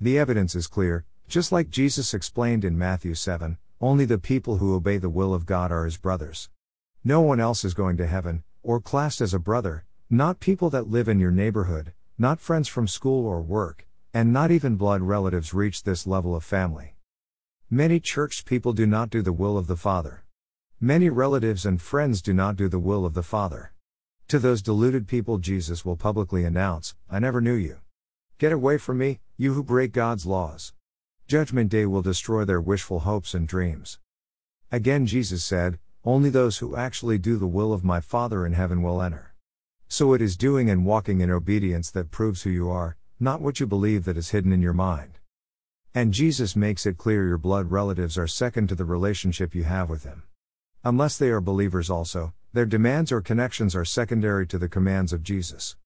The 0.00 0.18
evidence 0.20 0.54
is 0.54 0.68
clear, 0.68 1.04
just 1.26 1.50
like 1.50 1.68
Jesus 1.68 2.14
explained 2.14 2.64
in 2.64 2.78
Matthew 2.78 3.14
7, 3.14 3.58
only 3.82 4.04
the 4.04 4.16
people 4.16 4.58
who 4.58 4.76
obey 4.76 4.96
the 4.96 5.10
will 5.10 5.34
of 5.34 5.44
God 5.44 5.72
are 5.72 5.84
his 5.84 5.96
brothers. 5.96 6.48
No 7.02 7.20
one 7.20 7.40
else 7.40 7.64
is 7.64 7.74
going 7.74 7.96
to 7.96 8.06
heaven, 8.06 8.44
or 8.62 8.80
classed 8.80 9.20
as 9.20 9.34
a 9.34 9.40
brother, 9.40 9.84
not 10.08 10.38
people 10.38 10.70
that 10.70 10.88
live 10.88 11.08
in 11.08 11.18
your 11.18 11.32
neighborhood, 11.32 11.92
not 12.16 12.38
friends 12.38 12.68
from 12.68 12.86
school 12.86 13.26
or 13.26 13.42
work, 13.42 13.88
and 14.14 14.32
not 14.32 14.52
even 14.52 14.76
blood 14.76 15.02
relatives 15.02 15.52
reach 15.52 15.82
this 15.82 16.06
level 16.06 16.36
of 16.36 16.44
family. 16.44 16.94
Many 17.68 17.98
church 17.98 18.44
people 18.44 18.72
do 18.72 18.86
not 18.86 19.10
do 19.10 19.20
the 19.20 19.32
will 19.32 19.58
of 19.58 19.66
the 19.66 19.76
Father. 19.76 20.22
Many 20.80 21.10
relatives 21.10 21.66
and 21.66 21.82
friends 21.82 22.22
do 22.22 22.32
not 22.32 22.54
do 22.54 22.68
the 22.68 22.78
will 22.78 23.04
of 23.04 23.14
the 23.14 23.22
Father. 23.24 23.72
To 24.28 24.38
those 24.38 24.62
deluded 24.62 25.08
people, 25.08 25.38
Jesus 25.38 25.84
will 25.84 25.96
publicly 25.96 26.44
announce, 26.44 26.94
I 27.10 27.18
never 27.18 27.40
knew 27.40 27.54
you. 27.54 27.78
Get 28.38 28.52
away 28.52 28.78
from 28.78 28.98
me, 28.98 29.18
you 29.36 29.54
who 29.54 29.64
break 29.64 29.90
God's 29.92 30.24
laws. 30.24 30.72
Judgment 31.32 31.70
Day 31.70 31.86
will 31.86 32.02
destroy 32.02 32.44
their 32.44 32.60
wishful 32.60 32.98
hopes 32.98 33.32
and 33.32 33.48
dreams. 33.48 33.98
Again, 34.70 35.06
Jesus 35.06 35.42
said, 35.42 35.78
Only 36.04 36.28
those 36.28 36.58
who 36.58 36.76
actually 36.76 37.16
do 37.16 37.38
the 37.38 37.46
will 37.46 37.72
of 37.72 37.82
my 37.82 38.02
Father 38.02 38.44
in 38.44 38.52
heaven 38.52 38.82
will 38.82 39.00
enter. 39.00 39.32
So 39.88 40.12
it 40.12 40.20
is 40.20 40.36
doing 40.36 40.68
and 40.68 40.84
walking 40.84 41.22
in 41.22 41.30
obedience 41.30 41.90
that 41.92 42.10
proves 42.10 42.42
who 42.42 42.50
you 42.50 42.68
are, 42.68 42.98
not 43.18 43.40
what 43.40 43.60
you 43.60 43.66
believe 43.66 44.04
that 44.04 44.18
is 44.18 44.28
hidden 44.28 44.52
in 44.52 44.60
your 44.60 44.74
mind. 44.74 45.20
And 45.94 46.12
Jesus 46.12 46.54
makes 46.54 46.84
it 46.84 46.98
clear 46.98 47.26
your 47.26 47.38
blood 47.38 47.70
relatives 47.70 48.18
are 48.18 48.26
second 48.26 48.68
to 48.68 48.74
the 48.74 48.84
relationship 48.84 49.54
you 49.54 49.64
have 49.64 49.88
with 49.88 50.04
Him. 50.04 50.24
Unless 50.84 51.16
they 51.16 51.30
are 51.30 51.40
believers 51.40 51.88
also, 51.88 52.34
their 52.52 52.66
demands 52.66 53.10
or 53.10 53.22
connections 53.22 53.74
are 53.74 53.86
secondary 53.86 54.46
to 54.48 54.58
the 54.58 54.68
commands 54.68 55.14
of 55.14 55.22
Jesus. 55.22 55.76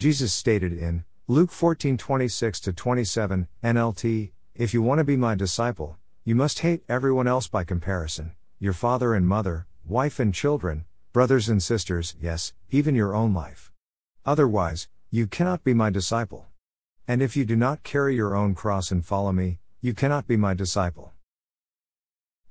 Jesus 0.00 0.32
stated 0.32 0.72
in 0.72 1.04
Luke 1.28 1.50
14:26 1.50 2.74
27 2.74 3.46
NLT, 3.62 4.32
if 4.54 4.74
you 4.74 4.82
want 4.82 4.98
to 4.98 5.04
be 5.04 5.16
my 5.16 5.34
disciple, 5.34 5.96
you 6.24 6.34
must 6.34 6.58
hate 6.58 6.82
everyone 6.86 7.26
else 7.26 7.48
by 7.48 7.64
comparison 7.64 8.32
your 8.58 8.74
father 8.74 9.12
and 9.14 9.26
mother, 9.26 9.66
wife 9.84 10.20
and 10.20 10.32
children, 10.32 10.84
brothers 11.12 11.48
and 11.48 11.60
sisters, 11.60 12.14
yes, 12.20 12.52
even 12.70 12.94
your 12.94 13.12
own 13.12 13.34
life. 13.34 13.72
Otherwise, 14.24 14.88
you 15.10 15.26
cannot 15.26 15.64
be 15.64 15.74
my 15.74 15.90
disciple. 15.90 16.46
And 17.08 17.20
if 17.20 17.36
you 17.36 17.44
do 17.44 17.56
not 17.56 17.82
carry 17.82 18.14
your 18.14 18.36
own 18.36 18.54
cross 18.54 18.92
and 18.92 19.04
follow 19.04 19.32
me, 19.32 19.58
you 19.80 19.94
cannot 19.94 20.28
be 20.28 20.36
my 20.36 20.54
disciple. 20.54 21.12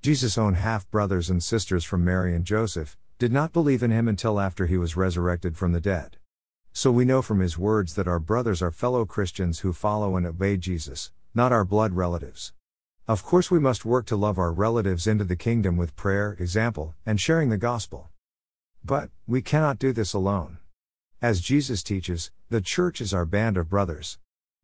Jesus' 0.02 0.38
own 0.38 0.56
half 0.56 0.90
brothers 0.92 1.30
and 1.30 1.42
sisters 1.42 1.86
from 1.86 2.04
Mary 2.04 2.36
and 2.36 2.44
Joseph 2.44 2.98
did 3.20 3.32
not 3.32 3.54
believe 3.54 3.84
in 3.84 3.92
him 3.92 4.10
until 4.10 4.40
after 4.40 4.66
he 4.66 4.78
was 4.78 4.98
resurrected 4.98 5.56
from 5.56 5.72
the 5.72 5.80
dead. 5.80 6.18
So 6.74 6.92
we 6.92 7.06
know 7.06 7.22
from 7.22 7.40
his 7.40 7.58
words 7.58 7.94
that 7.94 8.08
our 8.08 8.20
brothers 8.20 8.62
are 8.62 8.72
fellow 8.72 9.06
Christians 9.06 9.60
who 9.60 9.72
follow 9.72 10.18
and 10.18 10.26
obey 10.26 10.58
Jesus, 10.58 11.12
not 11.34 11.52
our 11.52 11.64
blood 11.64 11.94
relatives. 11.94 12.54
Of 13.08 13.24
course, 13.24 13.50
we 13.50 13.60
must 13.60 13.86
work 13.86 14.06
to 14.08 14.16
love 14.16 14.38
our 14.38 14.52
relatives 14.52 15.08
into 15.08 15.24
the 15.24 15.36
kingdom 15.36 15.78
with 15.78 15.96
prayer, 15.96 16.36
example, 16.40 16.94
and 17.06 17.20
sharing 17.20 17.50
the 17.50 17.58
gospel. 17.58 18.10
But, 18.84 19.10
we 19.28 19.42
cannot 19.42 19.80
do 19.80 19.94
this 19.94 20.14
alone. 20.14 20.58
As 21.22 21.40
Jesus 21.40 21.84
teaches, 21.84 22.32
the 22.50 22.62
church 22.62 23.00
is 23.00 23.14
our 23.14 23.26
band 23.26 23.56
of 23.56 23.70
brothers. 23.70 24.18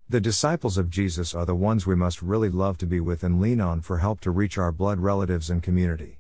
The 0.10 0.20
disciples 0.20 0.78
of 0.78 0.90
Jesus 0.90 1.36
are 1.36 1.46
the 1.46 1.56
ones 1.56 1.86
we 1.86 1.96
must 1.96 2.22
really 2.22 2.50
love 2.50 2.78
to 2.80 2.86
be 2.86 3.00
with 3.00 3.24
and 3.24 3.40
lean 3.40 3.62
on 3.62 3.82
for 3.82 4.00
help 4.00 4.20
to 4.22 4.32
reach 4.32 4.58
our 4.58 4.72
blood 4.72 5.00
relatives 5.00 5.50
and 5.50 5.64
community. 5.64 6.20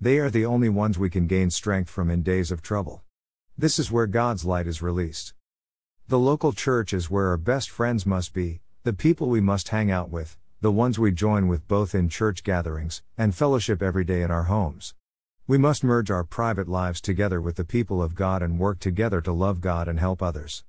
They 0.00 0.18
are 0.18 0.30
the 0.30 0.46
only 0.46 0.68
ones 0.68 0.98
we 0.98 1.10
can 1.10 1.26
gain 1.26 1.50
strength 1.50 1.90
from 1.90 2.10
in 2.10 2.22
days 2.22 2.50
of 2.50 2.62
trouble. 2.62 3.02
This 3.56 3.78
is 3.78 3.92
where 3.92 4.06
God's 4.06 4.44
light 4.44 4.66
is 4.66 4.82
released. 4.82 5.34
The 6.08 6.18
local 6.18 6.52
church 6.52 6.92
is 6.92 7.10
where 7.10 7.28
our 7.28 7.36
best 7.36 7.70
friends 7.70 8.04
must 8.04 8.34
be, 8.34 8.60
the 8.84 8.92
people 8.92 9.28
we 9.28 9.40
must 9.40 9.68
hang 9.68 9.92
out 9.92 10.10
with, 10.10 10.36
the 10.60 10.72
ones 10.72 10.98
we 10.98 11.12
join 11.12 11.46
with 11.46 11.68
both 11.68 11.94
in 11.94 12.08
church 12.08 12.42
gatherings 12.42 13.00
and 13.16 13.32
fellowship 13.32 13.80
every 13.80 14.02
day 14.02 14.22
in 14.22 14.30
our 14.32 14.44
homes. 14.44 14.94
We 15.46 15.56
must 15.56 15.84
merge 15.84 16.10
our 16.10 16.24
private 16.24 16.68
lives 16.68 17.00
together 17.00 17.40
with 17.40 17.54
the 17.54 17.64
people 17.64 18.02
of 18.02 18.16
God 18.16 18.42
and 18.42 18.58
work 18.58 18.80
together 18.80 19.20
to 19.20 19.30
love 19.30 19.60
God 19.60 19.86
and 19.86 20.00
help 20.00 20.20
others. 20.20 20.64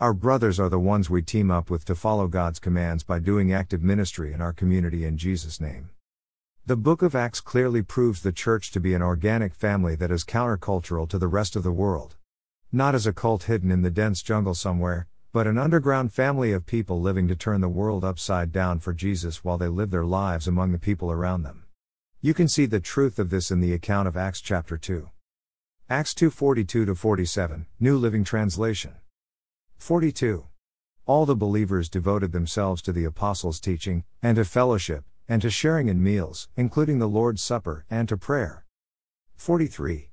Our 0.00 0.12
brothers 0.12 0.58
are 0.58 0.68
the 0.68 0.80
ones 0.80 1.08
we 1.08 1.22
team 1.22 1.52
up 1.52 1.70
with 1.70 1.84
to 1.84 1.94
follow 1.94 2.26
God's 2.26 2.58
commands 2.58 3.04
by 3.04 3.20
doing 3.20 3.52
active 3.52 3.80
ministry 3.80 4.32
in 4.32 4.40
our 4.40 4.52
community 4.52 5.04
in 5.04 5.16
Jesus' 5.16 5.60
name. 5.60 5.90
The 6.66 6.74
book 6.76 7.00
of 7.00 7.14
Acts 7.14 7.40
clearly 7.40 7.82
proves 7.82 8.22
the 8.22 8.32
church 8.32 8.72
to 8.72 8.80
be 8.80 8.92
an 8.92 9.02
organic 9.02 9.54
family 9.54 9.94
that 9.96 10.10
is 10.10 10.24
countercultural 10.24 11.08
to 11.10 11.18
the 11.18 11.28
rest 11.28 11.54
of 11.54 11.62
the 11.62 11.70
world. 11.70 12.16
Not 12.72 12.96
as 12.96 13.06
a 13.06 13.12
cult 13.12 13.44
hidden 13.44 13.70
in 13.70 13.82
the 13.82 13.90
dense 13.90 14.20
jungle 14.20 14.54
somewhere, 14.54 15.06
but 15.32 15.46
an 15.46 15.56
underground 15.56 16.12
family 16.12 16.52
of 16.52 16.66
people 16.66 17.00
living 17.00 17.26
to 17.26 17.34
turn 17.34 17.62
the 17.62 17.68
world 17.68 18.04
upside 18.04 18.52
down 18.52 18.78
for 18.78 18.92
Jesus 18.92 19.42
while 19.42 19.56
they 19.56 19.66
live 19.66 19.90
their 19.90 20.04
lives 20.04 20.46
among 20.46 20.72
the 20.72 20.78
people 20.78 21.10
around 21.10 21.42
them. 21.42 21.64
You 22.20 22.34
can 22.34 22.48
see 22.48 22.66
the 22.66 22.80
truth 22.80 23.18
of 23.18 23.30
this 23.30 23.50
in 23.50 23.60
the 23.60 23.72
account 23.72 24.06
of 24.08 24.16
Acts 24.16 24.42
chapter 24.42 24.76
2. 24.76 25.08
Acts 25.88 26.14
2:42 26.14 26.94
47, 26.94 27.66
New 27.80 27.96
Living 27.96 28.24
Translation. 28.24 28.94
42. 29.78 30.46
All 31.06 31.26
the 31.26 31.34
believers 31.34 31.88
devoted 31.88 32.32
themselves 32.32 32.80
to 32.82 32.92
the 32.92 33.04
apostles' 33.04 33.58
teaching 33.58 34.04
and 34.22 34.36
to 34.36 34.44
fellowship 34.44 35.04
and 35.28 35.42
to 35.42 35.50
sharing 35.50 35.88
in 35.88 36.02
meals, 36.02 36.48
including 36.56 36.98
the 36.98 37.08
Lord's 37.08 37.42
Supper, 37.42 37.84
and 37.90 38.08
to 38.08 38.18
prayer. 38.18 38.64
43. 39.36 40.10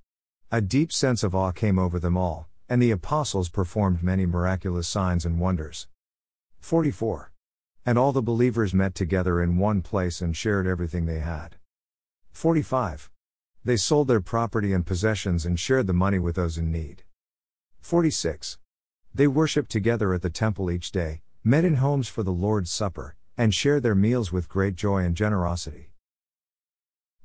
A 0.52 0.62
deep 0.62 0.92
sense 0.92 1.24
of 1.24 1.36
awe 1.36 1.52
came 1.52 1.78
over 1.78 2.00
them 2.00 2.18
all, 2.18 2.49
and 2.70 2.80
the 2.80 2.92
apostles 2.92 3.50
performed 3.50 4.04
many 4.04 4.28
miraculous 4.28 4.88
signs 4.88 5.26
and 5.26 5.40
wonders. 5.40 5.88
44. 6.60 7.32
And 7.84 7.98
all 7.98 8.12
the 8.12 8.22
believers 8.22 8.76
met 8.76 8.94
together 8.94 9.42
in 9.42 9.58
one 9.58 9.82
place 9.82 10.22
and 10.22 10.38
shared 10.38 10.68
everything 10.68 11.08
they 11.08 11.20
had. 11.20 11.56
45. 12.32 13.10
They 13.66 13.76
sold 13.76 14.08
their 14.08 14.22
property 14.22 14.72
and 14.72 14.86
possessions 14.86 15.46
and 15.46 15.60
shared 15.60 15.88
the 15.88 15.94
money 15.94 16.20
with 16.20 16.36
those 16.36 16.60
in 16.60 16.72
need. 16.72 17.04
46. 17.82 18.60
They 19.16 19.28
worshiped 19.28 19.72
together 19.72 20.14
at 20.14 20.22
the 20.22 20.30
temple 20.30 20.70
each 20.70 20.92
day, 20.92 21.22
met 21.44 21.66
in 21.66 21.76
homes 21.76 22.08
for 22.08 22.22
the 22.22 22.32
Lord's 22.32 22.70
Supper, 22.70 23.16
and 23.36 23.54
shared 23.54 23.82
their 23.82 23.96
meals 23.96 24.32
with 24.32 24.48
great 24.48 24.76
joy 24.76 25.04
and 25.04 25.16
generosity. 25.16 25.90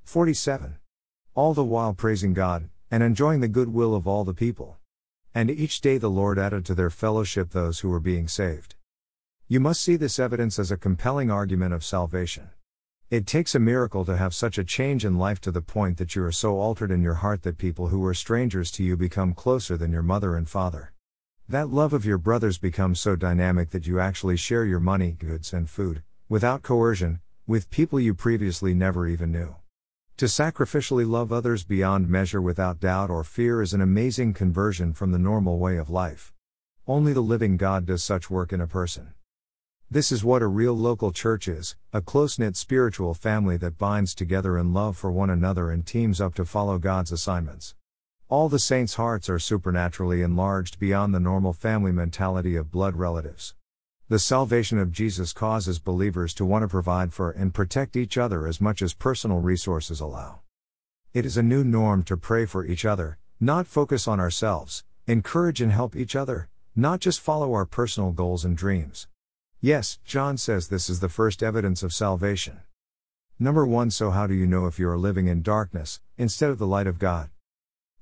47. 0.04 0.78
All 1.34 1.52
the 1.52 1.64
while 1.64 1.92
praising 1.92 2.32
God, 2.32 2.70
and 2.90 3.02
enjoying 3.02 3.40
the 3.40 3.48
goodwill 3.48 3.94
of 3.94 4.06
all 4.06 4.24
the 4.24 4.32
people. 4.32 4.78
And 5.36 5.50
each 5.50 5.80
day 5.80 5.98
the 5.98 6.10
Lord 6.10 6.38
added 6.38 6.64
to 6.66 6.76
their 6.76 6.90
fellowship 6.90 7.50
those 7.50 7.80
who 7.80 7.88
were 7.88 7.98
being 7.98 8.28
saved. 8.28 8.76
You 9.48 9.58
must 9.58 9.82
see 9.82 9.96
this 9.96 10.20
evidence 10.20 10.60
as 10.60 10.70
a 10.70 10.76
compelling 10.76 11.28
argument 11.28 11.74
of 11.74 11.84
salvation. 11.84 12.50
It 13.10 13.26
takes 13.26 13.54
a 13.54 13.58
miracle 13.58 14.04
to 14.04 14.16
have 14.16 14.32
such 14.32 14.58
a 14.58 14.64
change 14.64 15.04
in 15.04 15.18
life 15.18 15.40
to 15.42 15.50
the 15.50 15.60
point 15.60 15.98
that 15.98 16.14
you 16.14 16.24
are 16.24 16.32
so 16.32 16.58
altered 16.58 16.92
in 16.92 17.02
your 17.02 17.14
heart 17.14 17.42
that 17.42 17.58
people 17.58 17.88
who 17.88 17.98
were 17.98 18.14
strangers 18.14 18.70
to 18.72 18.84
you 18.84 18.96
become 18.96 19.34
closer 19.34 19.76
than 19.76 19.90
your 19.90 20.02
mother 20.04 20.36
and 20.36 20.48
father. 20.48 20.92
That 21.48 21.68
love 21.68 21.92
of 21.92 22.06
your 22.06 22.18
brothers 22.18 22.56
becomes 22.56 23.00
so 23.00 23.16
dynamic 23.16 23.70
that 23.70 23.88
you 23.88 23.98
actually 23.98 24.36
share 24.36 24.64
your 24.64 24.80
money, 24.80 25.10
goods, 25.10 25.52
and 25.52 25.68
food, 25.68 26.04
without 26.28 26.62
coercion, 26.62 27.20
with 27.46 27.70
people 27.70 27.98
you 27.98 28.14
previously 28.14 28.72
never 28.72 29.06
even 29.06 29.32
knew. 29.32 29.56
To 30.18 30.26
sacrificially 30.26 31.04
love 31.04 31.32
others 31.32 31.64
beyond 31.64 32.08
measure 32.08 32.40
without 32.40 32.78
doubt 32.78 33.10
or 33.10 33.24
fear 33.24 33.60
is 33.60 33.74
an 33.74 33.80
amazing 33.80 34.32
conversion 34.32 34.92
from 34.92 35.10
the 35.10 35.18
normal 35.18 35.58
way 35.58 35.76
of 35.76 35.90
life. 35.90 36.32
Only 36.86 37.12
the 37.12 37.20
living 37.20 37.56
God 37.56 37.84
does 37.84 38.04
such 38.04 38.30
work 38.30 38.52
in 38.52 38.60
a 38.60 38.68
person. 38.68 39.14
This 39.90 40.12
is 40.12 40.22
what 40.22 40.40
a 40.40 40.46
real 40.46 40.72
local 40.72 41.10
church 41.10 41.48
is 41.48 41.74
a 41.92 42.00
close 42.00 42.38
knit 42.38 42.54
spiritual 42.54 43.12
family 43.12 43.56
that 43.56 43.76
binds 43.76 44.14
together 44.14 44.56
in 44.56 44.72
love 44.72 44.96
for 44.96 45.10
one 45.10 45.30
another 45.30 45.72
and 45.72 45.84
teams 45.84 46.20
up 46.20 46.36
to 46.36 46.44
follow 46.44 46.78
God's 46.78 47.10
assignments. 47.10 47.74
All 48.28 48.48
the 48.48 48.60
saints' 48.60 48.94
hearts 48.94 49.28
are 49.28 49.40
supernaturally 49.40 50.22
enlarged 50.22 50.78
beyond 50.78 51.12
the 51.12 51.18
normal 51.18 51.52
family 51.52 51.90
mentality 51.90 52.54
of 52.54 52.70
blood 52.70 52.94
relatives. 52.94 53.56
The 54.10 54.18
salvation 54.18 54.78
of 54.78 54.92
Jesus 54.92 55.32
causes 55.32 55.78
believers 55.78 56.34
to 56.34 56.44
want 56.44 56.62
to 56.62 56.68
provide 56.68 57.14
for 57.14 57.30
and 57.30 57.54
protect 57.54 57.96
each 57.96 58.18
other 58.18 58.46
as 58.46 58.60
much 58.60 58.82
as 58.82 58.92
personal 58.92 59.38
resources 59.38 59.98
allow. 59.98 60.40
It 61.14 61.24
is 61.24 61.38
a 61.38 61.42
new 61.42 61.64
norm 61.64 62.02
to 62.04 62.18
pray 62.18 62.44
for 62.44 62.66
each 62.66 62.84
other, 62.84 63.16
not 63.40 63.66
focus 63.66 64.06
on 64.06 64.20
ourselves, 64.20 64.84
encourage 65.06 65.62
and 65.62 65.72
help 65.72 65.96
each 65.96 66.14
other, 66.14 66.50
not 66.76 67.00
just 67.00 67.18
follow 67.18 67.54
our 67.54 67.64
personal 67.64 68.12
goals 68.12 68.44
and 68.44 68.58
dreams. 68.58 69.08
Yes, 69.62 69.98
John 70.04 70.36
says 70.36 70.68
this 70.68 70.90
is 70.90 71.00
the 71.00 71.08
first 71.08 71.42
evidence 71.42 71.82
of 71.82 71.94
salvation. 71.94 72.60
Number 73.38 73.64
1 73.64 73.90
So, 73.90 74.10
how 74.10 74.26
do 74.26 74.34
you 74.34 74.46
know 74.46 74.66
if 74.66 74.78
you 74.78 74.86
are 74.86 74.98
living 74.98 75.28
in 75.28 75.40
darkness, 75.40 75.98
instead 76.18 76.50
of 76.50 76.58
the 76.58 76.66
light 76.66 76.86
of 76.86 76.98
God? 76.98 77.30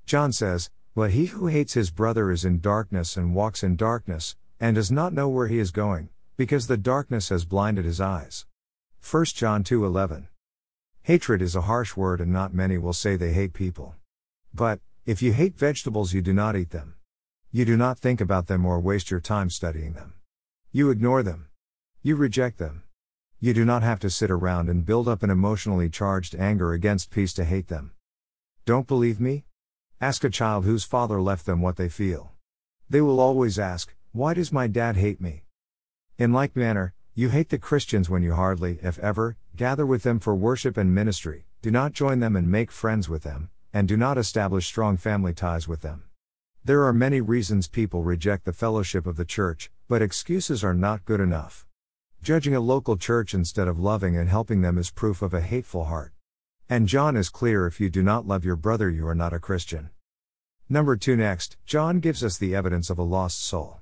John 0.05 0.33
says, 0.33 0.69
But 0.95 1.11
he 1.11 1.27
who 1.27 1.47
hates 1.47 1.75
his 1.75 1.91
brother 1.91 2.29
is 2.29 2.43
in 2.43 2.59
darkness 2.59 3.15
and 3.15 3.33
walks 3.33 3.63
in 3.63 3.77
darkness, 3.77 4.35
and 4.63 4.75
does 4.75 4.89
not 4.89 5.11
know 5.11 5.27
where 5.27 5.47
he 5.47 5.59
is 5.59 5.71
going, 5.71 6.07
because 6.37 6.67
the 6.67 6.77
darkness 6.77 7.27
has 7.27 7.43
blinded 7.43 7.83
his 7.83 7.99
eyes. 7.99 8.45
1 9.01 9.25
John 9.35 9.61
2:11. 9.61 10.29
Hatred 11.01 11.41
is 11.41 11.53
a 11.53 11.67
harsh 11.67 11.97
word 11.97 12.21
and 12.21 12.31
not 12.31 12.53
many 12.53 12.77
will 12.77 12.93
say 12.93 13.17
they 13.17 13.33
hate 13.33 13.51
people. 13.51 13.95
But, 14.53 14.79
if 15.05 15.21
you 15.21 15.33
hate 15.33 15.57
vegetables, 15.57 16.13
you 16.13 16.21
do 16.21 16.31
not 16.31 16.55
eat 16.55 16.69
them. 16.69 16.95
You 17.51 17.65
do 17.65 17.75
not 17.75 17.99
think 17.99 18.21
about 18.21 18.47
them 18.47 18.65
or 18.65 18.79
waste 18.79 19.11
your 19.11 19.19
time 19.19 19.49
studying 19.49 19.95
them. 19.95 20.13
You 20.71 20.91
ignore 20.91 21.23
them. 21.23 21.49
You 22.01 22.15
reject 22.15 22.57
them. 22.57 22.83
You 23.41 23.53
do 23.53 23.65
not 23.65 23.83
have 23.83 23.99
to 23.99 24.09
sit 24.09 24.31
around 24.31 24.69
and 24.69 24.85
build 24.85 25.09
up 25.09 25.23
an 25.23 25.29
emotionally 25.29 25.89
charged 25.89 26.35
anger 26.35 26.71
against 26.71 27.11
peace 27.11 27.33
to 27.33 27.43
hate 27.43 27.67
them. 27.67 27.91
Don't 28.63 28.87
believe 28.87 29.19
me? 29.19 29.43
Ask 29.99 30.23
a 30.23 30.29
child 30.29 30.63
whose 30.63 30.85
father 30.85 31.21
left 31.21 31.45
them 31.45 31.59
what 31.59 31.75
they 31.75 31.89
feel. 31.89 32.31
They 32.89 33.01
will 33.01 33.19
always 33.19 33.59
ask, 33.59 33.93
Why 34.15 34.35
does 34.35 34.53
my 34.53 34.67
dad 34.67 34.95
hate 34.95 35.19
me? 35.19 35.41
In 36.19 36.31
like 36.31 36.55
manner, 36.55 36.93
you 37.15 37.29
hate 37.29 37.49
the 37.49 37.57
Christians 37.57 38.11
when 38.11 38.21
you 38.21 38.35
hardly, 38.35 38.77
if 38.83 38.99
ever, 38.99 39.37
gather 39.55 39.87
with 39.87 40.03
them 40.03 40.19
for 40.19 40.35
worship 40.35 40.77
and 40.77 40.93
ministry, 40.93 41.47
do 41.63 41.71
not 41.71 41.93
join 41.93 42.19
them 42.19 42.35
and 42.35 42.47
make 42.47 42.71
friends 42.71 43.09
with 43.09 43.23
them, 43.23 43.49
and 43.73 43.87
do 43.87 43.97
not 43.97 44.19
establish 44.19 44.67
strong 44.67 44.97
family 44.97 45.33
ties 45.33 45.67
with 45.67 45.81
them. 45.81 46.03
There 46.63 46.83
are 46.83 46.93
many 46.93 47.21
reasons 47.21 47.67
people 47.67 48.03
reject 48.03 48.45
the 48.45 48.53
fellowship 48.53 49.07
of 49.07 49.15
the 49.15 49.25
church, 49.25 49.71
but 49.89 50.03
excuses 50.03 50.63
are 50.63 50.75
not 50.75 51.05
good 51.05 51.19
enough. 51.19 51.65
Judging 52.21 52.53
a 52.53 52.59
local 52.59 52.97
church 52.97 53.33
instead 53.33 53.67
of 53.67 53.79
loving 53.79 54.15
and 54.15 54.29
helping 54.29 54.61
them 54.61 54.77
is 54.77 54.91
proof 54.91 55.23
of 55.23 55.33
a 55.33 55.41
hateful 55.41 55.85
heart. 55.85 56.13
And 56.69 56.87
John 56.87 57.17
is 57.17 57.29
clear 57.29 57.65
if 57.65 57.81
you 57.81 57.89
do 57.89 58.03
not 58.03 58.27
love 58.27 58.45
your 58.45 58.57
brother, 58.57 58.91
you 58.91 59.07
are 59.07 59.15
not 59.15 59.33
a 59.33 59.39
Christian. 59.39 59.89
Number 60.69 60.97
2 60.97 61.15
Next, 61.15 61.57
John 61.65 61.99
gives 61.99 62.23
us 62.23 62.37
the 62.37 62.53
evidence 62.53 62.91
of 62.91 62.99
a 62.99 63.03
lost 63.03 63.43
soul. 63.43 63.79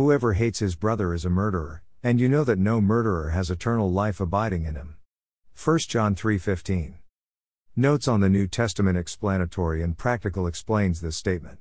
Whoever 0.00 0.32
hates 0.32 0.60
his 0.60 0.76
brother 0.76 1.12
is 1.12 1.26
a 1.26 1.28
murderer, 1.28 1.82
and 2.02 2.18
you 2.18 2.26
know 2.26 2.42
that 2.44 2.58
no 2.58 2.80
murderer 2.80 3.32
has 3.32 3.50
eternal 3.50 3.92
life 3.92 4.18
abiding 4.18 4.64
in 4.64 4.74
him. 4.74 4.96
1 5.54 5.78
John 5.90 6.14
3:15. 6.14 6.94
Notes 7.76 8.08
on 8.08 8.20
the 8.20 8.30
New 8.30 8.46
Testament 8.46 8.96
explanatory 8.96 9.82
and 9.82 9.98
practical 9.98 10.46
explains 10.46 11.02
this 11.02 11.18
statement. 11.18 11.58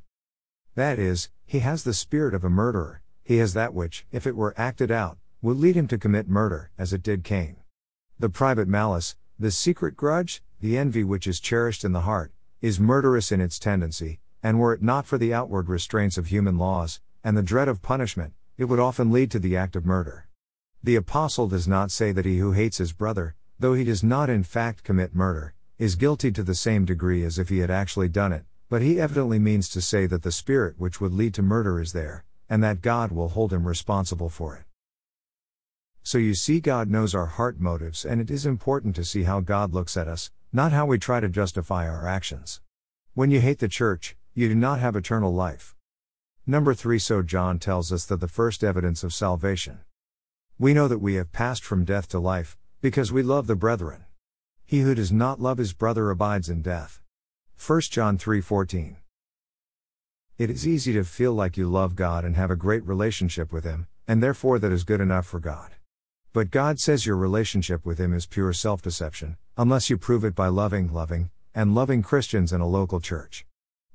That 0.75 0.99
is, 0.99 1.29
he 1.45 1.59
has 1.59 1.83
the 1.83 1.93
spirit 1.93 2.33
of 2.33 2.45
a 2.45 2.49
murderer, 2.49 3.01
he 3.25 3.39
has 3.39 3.53
that 3.55 3.73
which, 3.73 4.07
if 4.09 4.25
it 4.25 4.37
were 4.37 4.53
acted 4.55 4.89
out, 4.89 5.17
will 5.41 5.55
lead 5.55 5.75
him 5.75 5.89
to 5.89 5.97
commit 5.97 6.29
murder, 6.29 6.71
as 6.77 6.93
it 6.93 7.03
did 7.03 7.25
Cain. 7.25 7.57
The 8.19 8.29
private 8.29 8.69
malice, 8.69 9.17
the 9.37 9.51
secret 9.51 9.97
grudge, 9.97 10.41
the 10.61 10.77
envy 10.77 11.03
which 11.03 11.27
is 11.27 11.41
cherished 11.41 11.83
in 11.83 11.91
the 11.91 12.07
heart, 12.07 12.31
is 12.61 12.79
murderous 12.79 13.33
in 13.33 13.41
its 13.41 13.59
tendency, 13.59 14.21
and 14.41 14.61
were 14.61 14.71
it 14.71 14.81
not 14.81 15.05
for 15.05 15.17
the 15.17 15.33
outward 15.33 15.67
restraints 15.67 16.17
of 16.17 16.27
human 16.27 16.57
laws, 16.57 17.01
and 17.23 17.35
the 17.35 17.43
dread 17.43 17.67
of 17.67 17.81
punishment, 17.81 18.33
it 18.57 18.65
would 18.65 18.79
often 18.79 19.11
lead 19.11 19.31
to 19.31 19.39
the 19.39 19.55
act 19.55 19.75
of 19.75 19.85
murder. 19.85 20.27
The 20.83 20.95
Apostle 20.95 21.47
does 21.47 21.67
not 21.67 21.91
say 21.91 22.11
that 22.11 22.25
he 22.25 22.37
who 22.37 22.53
hates 22.53 22.77
his 22.77 22.93
brother, 22.93 23.35
though 23.59 23.73
he 23.73 23.83
does 23.83 24.03
not 24.03 24.29
in 24.29 24.43
fact 24.43 24.83
commit 24.83 25.13
murder, 25.13 25.53
is 25.77 25.95
guilty 25.95 26.31
to 26.31 26.43
the 26.43 26.55
same 26.55 26.85
degree 26.85 27.23
as 27.23 27.37
if 27.37 27.49
he 27.49 27.59
had 27.59 27.69
actually 27.69 28.09
done 28.09 28.31
it, 28.31 28.45
but 28.69 28.81
he 28.81 28.99
evidently 28.99 29.39
means 29.39 29.67
to 29.69 29.81
say 29.81 30.05
that 30.05 30.23
the 30.23 30.31
spirit 30.31 30.75
which 30.77 31.01
would 31.01 31.13
lead 31.13 31.33
to 31.33 31.41
murder 31.41 31.79
is 31.79 31.93
there, 31.93 32.23
and 32.49 32.63
that 32.63 32.81
God 32.81 33.11
will 33.11 33.29
hold 33.29 33.51
him 33.51 33.67
responsible 33.67 34.29
for 34.29 34.55
it. 34.55 34.63
So 36.03 36.17
you 36.17 36.33
see, 36.33 36.59
God 36.59 36.89
knows 36.89 37.13
our 37.13 37.25
heart 37.25 37.59
motives, 37.59 38.05
and 38.05 38.21
it 38.21 38.31
is 38.31 38.45
important 38.45 38.95
to 38.95 39.05
see 39.05 39.23
how 39.23 39.41
God 39.41 39.73
looks 39.73 39.97
at 39.97 40.07
us, 40.07 40.31
not 40.51 40.71
how 40.71 40.85
we 40.85 40.97
try 40.97 41.19
to 41.19 41.29
justify 41.29 41.87
our 41.87 42.07
actions. 42.07 42.61
When 43.13 43.31
you 43.31 43.41
hate 43.41 43.59
the 43.59 43.67
church, 43.67 44.15
you 44.33 44.47
do 44.47 44.55
not 44.55 44.79
have 44.79 44.95
eternal 44.95 45.33
life. 45.33 45.75
Number 46.49 46.73
3 46.73 46.97
So 46.97 47.21
John 47.21 47.59
tells 47.59 47.93
us 47.93 48.05
that 48.05 48.21
the 48.21 48.27
first 48.27 48.63
evidence 48.63 49.03
of 49.03 49.13
salvation. 49.13 49.81
We 50.57 50.73
know 50.73 50.87
that 50.87 50.97
we 50.97 51.13
have 51.13 51.31
passed 51.31 51.63
from 51.63 51.85
death 51.85 52.09
to 52.09 52.17
life, 52.17 52.57
because 52.81 53.11
we 53.11 53.21
love 53.21 53.45
the 53.45 53.55
brethren. 53.55 54.05
He 54.65 54.79
who 54.79 54.95
does 54.95 55.11
not 55.11 55.39
love 55.39 55.59
his 55.59 55.73
brother 55.73 56.09
abides 56.09 56.49
in 56.49 56.63
death. 56.63 57.03
1 57.55 57.81
John 57.91 58.17
3:14. 58.17 58.95
It 60.39 60.49
is 60.49 60.67
easy 60.67 60.91
to 60.93 61.03
feel 61.03 61.33
like 61.33 61.55
you 61.55 61.69
love 61.69 61.95
God 61.95 62.25
and 62.25 62.35
have 62.35 62.49
a 62.49 62.55
great 62.55 62.83
relationship 62.83 63.53
with 63.53 63.63
Him, 63.63 63.85
and 64.07 64.23
therefore 64.23 64.57
that 64.57 64.71
is 64.71 64.83
good 64.83 65.01
enough 65.01 65.27
for 65.27 65.39
God. 65.39 65.75
But 66.33 66.49
God 66.49 66.79
says 66.79 67.05
your 67.05 67.17
relationship 67.17 67.85
with 67.85 67.99
Him 67.99 68.11
is 68.11 68.25
pure 68.25 68.53
self 68.53 68.81
deception, 68.81 69.37
unless 69.55 69.91
you 69.91 69.99
prove 69.99 70.25
it 70.25 70.33
by 70.33 70.47
loving, 70.47 70.91
loving, 70.91 71.29
and 71.53 71.75
loving 71.75 72.01
Christians 72.01 72.51
in 72.51 72.59
a 72.59 72.67
local 72.67 72.99
church. 72.99 73.45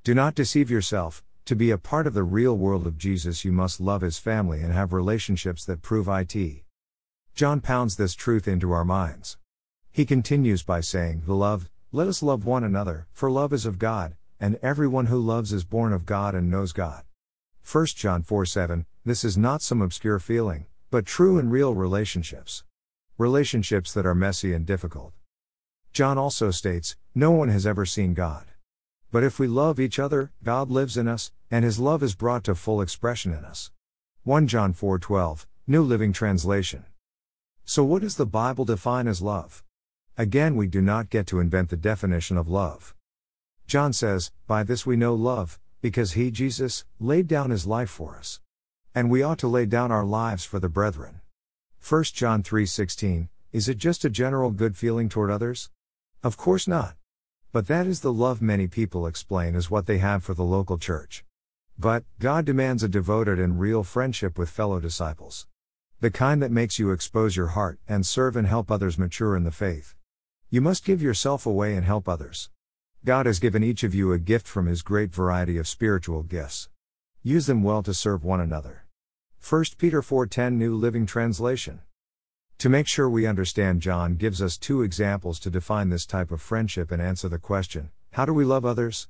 Do 0.04 0.14
not 0.14 0.36
deceive 0.36 0.70
yourself, 0.70 1.24
to 1.44 1.54
be 1.54 1.70
a 1.70 1.76
part 1.76 2.06
of 2.06 2.14
the 2.14 2.22
real 2.22 2.56
world 2.56 2.86
of 2.86 2.96
Jesus, 2.96 3.44
you 3.44 3.52
must 3.52 3.78
love 3.78 4.00
His 4.00 4.18
family 4.18 4.62
and 4.62 4.72
have 4.72 4.94
relationships 4.94 5.64
that 5.66 5.82
prove 5.82 6.08
it. 6.08 6.62
John 7.34 7.60
pounds 7.60 7.96
this 7.96 8.14
truth 8.14 8.48
into 8.48 8.72
our 8.72 8.84
minds. 8.84 9.36
He 9.90 10.06
continues 10.06 10.62
by 10.62 10.80
saying, 10.80 11.24
Beloved, 11.26 11.68
let 11.92 12.08
us 12.08 12.22
love 12.22 12.46
one 12.46 12.64
another, 12.64 13.06
for 13.12 13.30
love 13.30 13.52
is 13.52 13.66
of 13.66 13.78
God, 13.78 14.16
and 14.40 14.58
everyone 14.62 15.06
who 15.06 15.20
loves 15.20 15.52
is 15.52 15.64
born 15.64 15.92
of 15.92 16.06
God 16.06 16.34
and 16.34 16.50
knows 16.50 16.72
God. 16.72 17.04
1 17.70 17.86
John 17.94 18.22
4 18.22 18.46
7 18.46 18.86
This 19.04 19.22
is 19.22 19.36
not 19.36 19.60
some 19.60 19.82
obscure 19.82 20.18
feeling, 20.18 20.64
but 20.90 21.04
true 21.04 21.38
and 21.38 21.52
real 21.52 21.74
relationships. 21.74 22.64
Relationships 23.18 23.92
that 23.92 24.06
are 24.06 24.14
messy 24.14 24.54
and 24.54 24.64
difficult. 24.64 25.12
John 25.92 26.16
also 26.16 26.50
states, 26.50 26.96
No 27.14 27.32
one 27.32 27.50
has 27.50 27.66
ever 27.66 27.84
seen 27.84 28.14
God. 28.14 28.46
But 29.14 29.22
if 29.22 29.38
we 29.38 29.46
love 29.46 29.78
each 29.78 30.00
other, 30.00 30.32
God 30.42 30.72
lives 30.72 30.96
in 30.96 31.06
us, 31.06 31.30
and 31.48 31.64
his 31.64 31.78
love 31.78 32.02
is 32.02 32.16
brought 32.16 32.42
to 32.44 32.56
full 32.56 32.80
expression 32.80 33.32
in 33.32 33.44
us. 33.44 33.70
1 34.24 34.48
John 34.48 34.74
4:12, 34.74 35.46
New 35.68 35.84
Living 35.84 36.12
Translation. 36.12 36.84
So, 37.64 37.84
what 37.84 38.02
does 38.02 38.16
the 38.16 38.26
Bible 38.26 38.64
define 38.64 39.06
as 39.06 39.22
love? 39.22 39.62
Again, 40.18 40.56
we 40.56 40.66
do 40.66 40.82
not 40.82 41.10
get 41.10 41.28
to 41.28 41.38
invent 41.38 41.68
the 41.68 41.76
definition 41.76 42.36
of 42.36 42.48
love. 42.48 42.92
John 43.68 43.92
says, 43.92 44.32
By 44.48 44.64
this 44.64 44.84
we 44.84 44.96
know 44.96 45.14
love, 45.14 45.60
because 45.80 46.14
he, 46.14 46.32
Jesus, 46.32 46.84
laid 46.98 47.28
down 47.28 47.50
his 47.50 47.68
life 47.68 47.90
for 47.90 48.16
us. 48.16 48.40
And 48.96 49.12
we 49.12 49.22
ought 49.22 49.38
to 49.38 49.46
lay 49.46 49.64
down 49.64 49.92
our 49.92 50.04
lives 50.04 50.44
for 50.44 50.58
the 50.58 50.68
brethren. 50.68 51.20
1 51.88 52.02
John 52.14 52.42
3:16 52.42 53.28
Is 53.52 53.68
it 53.68 53.78
just 53.78 54.04
a 54.04 54.10
general 54.10 54.50
good 54.50 54.76
feeling 54.76 55.08
toward 55.08 55.30
others? 55.30 55.70
Of 56.24 56.36
course 56.36 56.66
not. 56.66 56.96
But 57.54 57.68
that 57.68 57.86
is 57.86 58.00
the 58.00 58.12
love 58.12 58.42
many 58.42 58.66
people 58.66 59.06
explain 59.06 59.54
as 59.54 59.70
what 59.70 59.86
they 59.86 59.98
have 59.98 60.24
for 60.24 60.34
the 60.34 60.42
local 60.42 60.76
church. 60.76 61.24
But 61.78 62.02
God 62.18 62.44
demands 62.44 62.82
a 62.82 62.88
devoted 62.88 63.38
and 63.38 63.60
real 63.60 63.84
friendship 63.84 64.36
with 64.36 64.50
fellow 64.50 64.80
disciples. 64.80 65.46
The 66.00 66.10
kind 66.10 66.42
that 66.42 66.50
makes 66.50 66.80
you 66.80 66.90
expose 66.90 67.36
your 67.36 67.54
heart 67.54 67.78
and 67.86 68.04
serve 68.04 68.34
and 68.34 68.48
help 68.48 68.72
others 68.72 68.98
mature 68.98 69.36
in 69.36 69.44
the 69.44 69.52
faith. 69.52 69.94
You 70.50 70.62
must 70.62 70.84
give 70.84 71.00
yourself 71.00 71.46
away 71.46 71.76
and 71.76 71.86
help 71.86 72.08
others. 72.08 72.50
God 73.04 73.24
has 73.24 73.38
given 73.38 73.62
each 73.62 73.84
of 73.84 73.94
you 73.94 74.12
a 74.12 74.18
gift 74.18 74.48
from 74.48 74.66
His 74.66 74.82
great 74.82 75.14
variety 75.14 75.56
of 75.56 75.68
spiritual 75.68 76.24
gifts. 76.24 76.70
Use 77.22 77.46
them 77.46 77.62
well 77.62 77.84
to 77.84 77.94
serve 77.94 78.24
one 78.24 78.40
another. 78.40 78.86
1 79.48 79.78
Peter 79.78 80.02
4:10 80.02 80.58
New 80.58 80.74
Living 80.74 81.06
Translation. 81.06 81.82
To 82.64 82.70
make 82.70 82.86
sure 82.86 83.10
we 83.10 83.26
understand 83.26 83.82
John 83.82 84.14
gives 84.14 84.40
us 84.40 84.56
two 84.56 84.80
examples 84.80 85.38
to 85.40 85.50
define 85.50 85.90
this 85.90 86.06
type 86.06 86.30
of 86.30 86.40
friendship 86.40 86.90
and 86.90 87.02
answer 87.02 87.28
the 87.28 87.38
question, 87.38 87.90
how 88.12 88.24
do 88.24 88.32
we 88.32 88.46
love 88.46 88.64
others? 88.64 89.06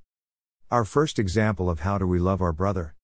Our 0.72 0.84
first 0.84 1.20
example 1.20 1.70
of 1.70 1.78
how 1.78 1.96
do 1.96 2.04
we 2.04 2.18
love 2.18 2.42
our 2.42 2.52
brother? 2.52 2.96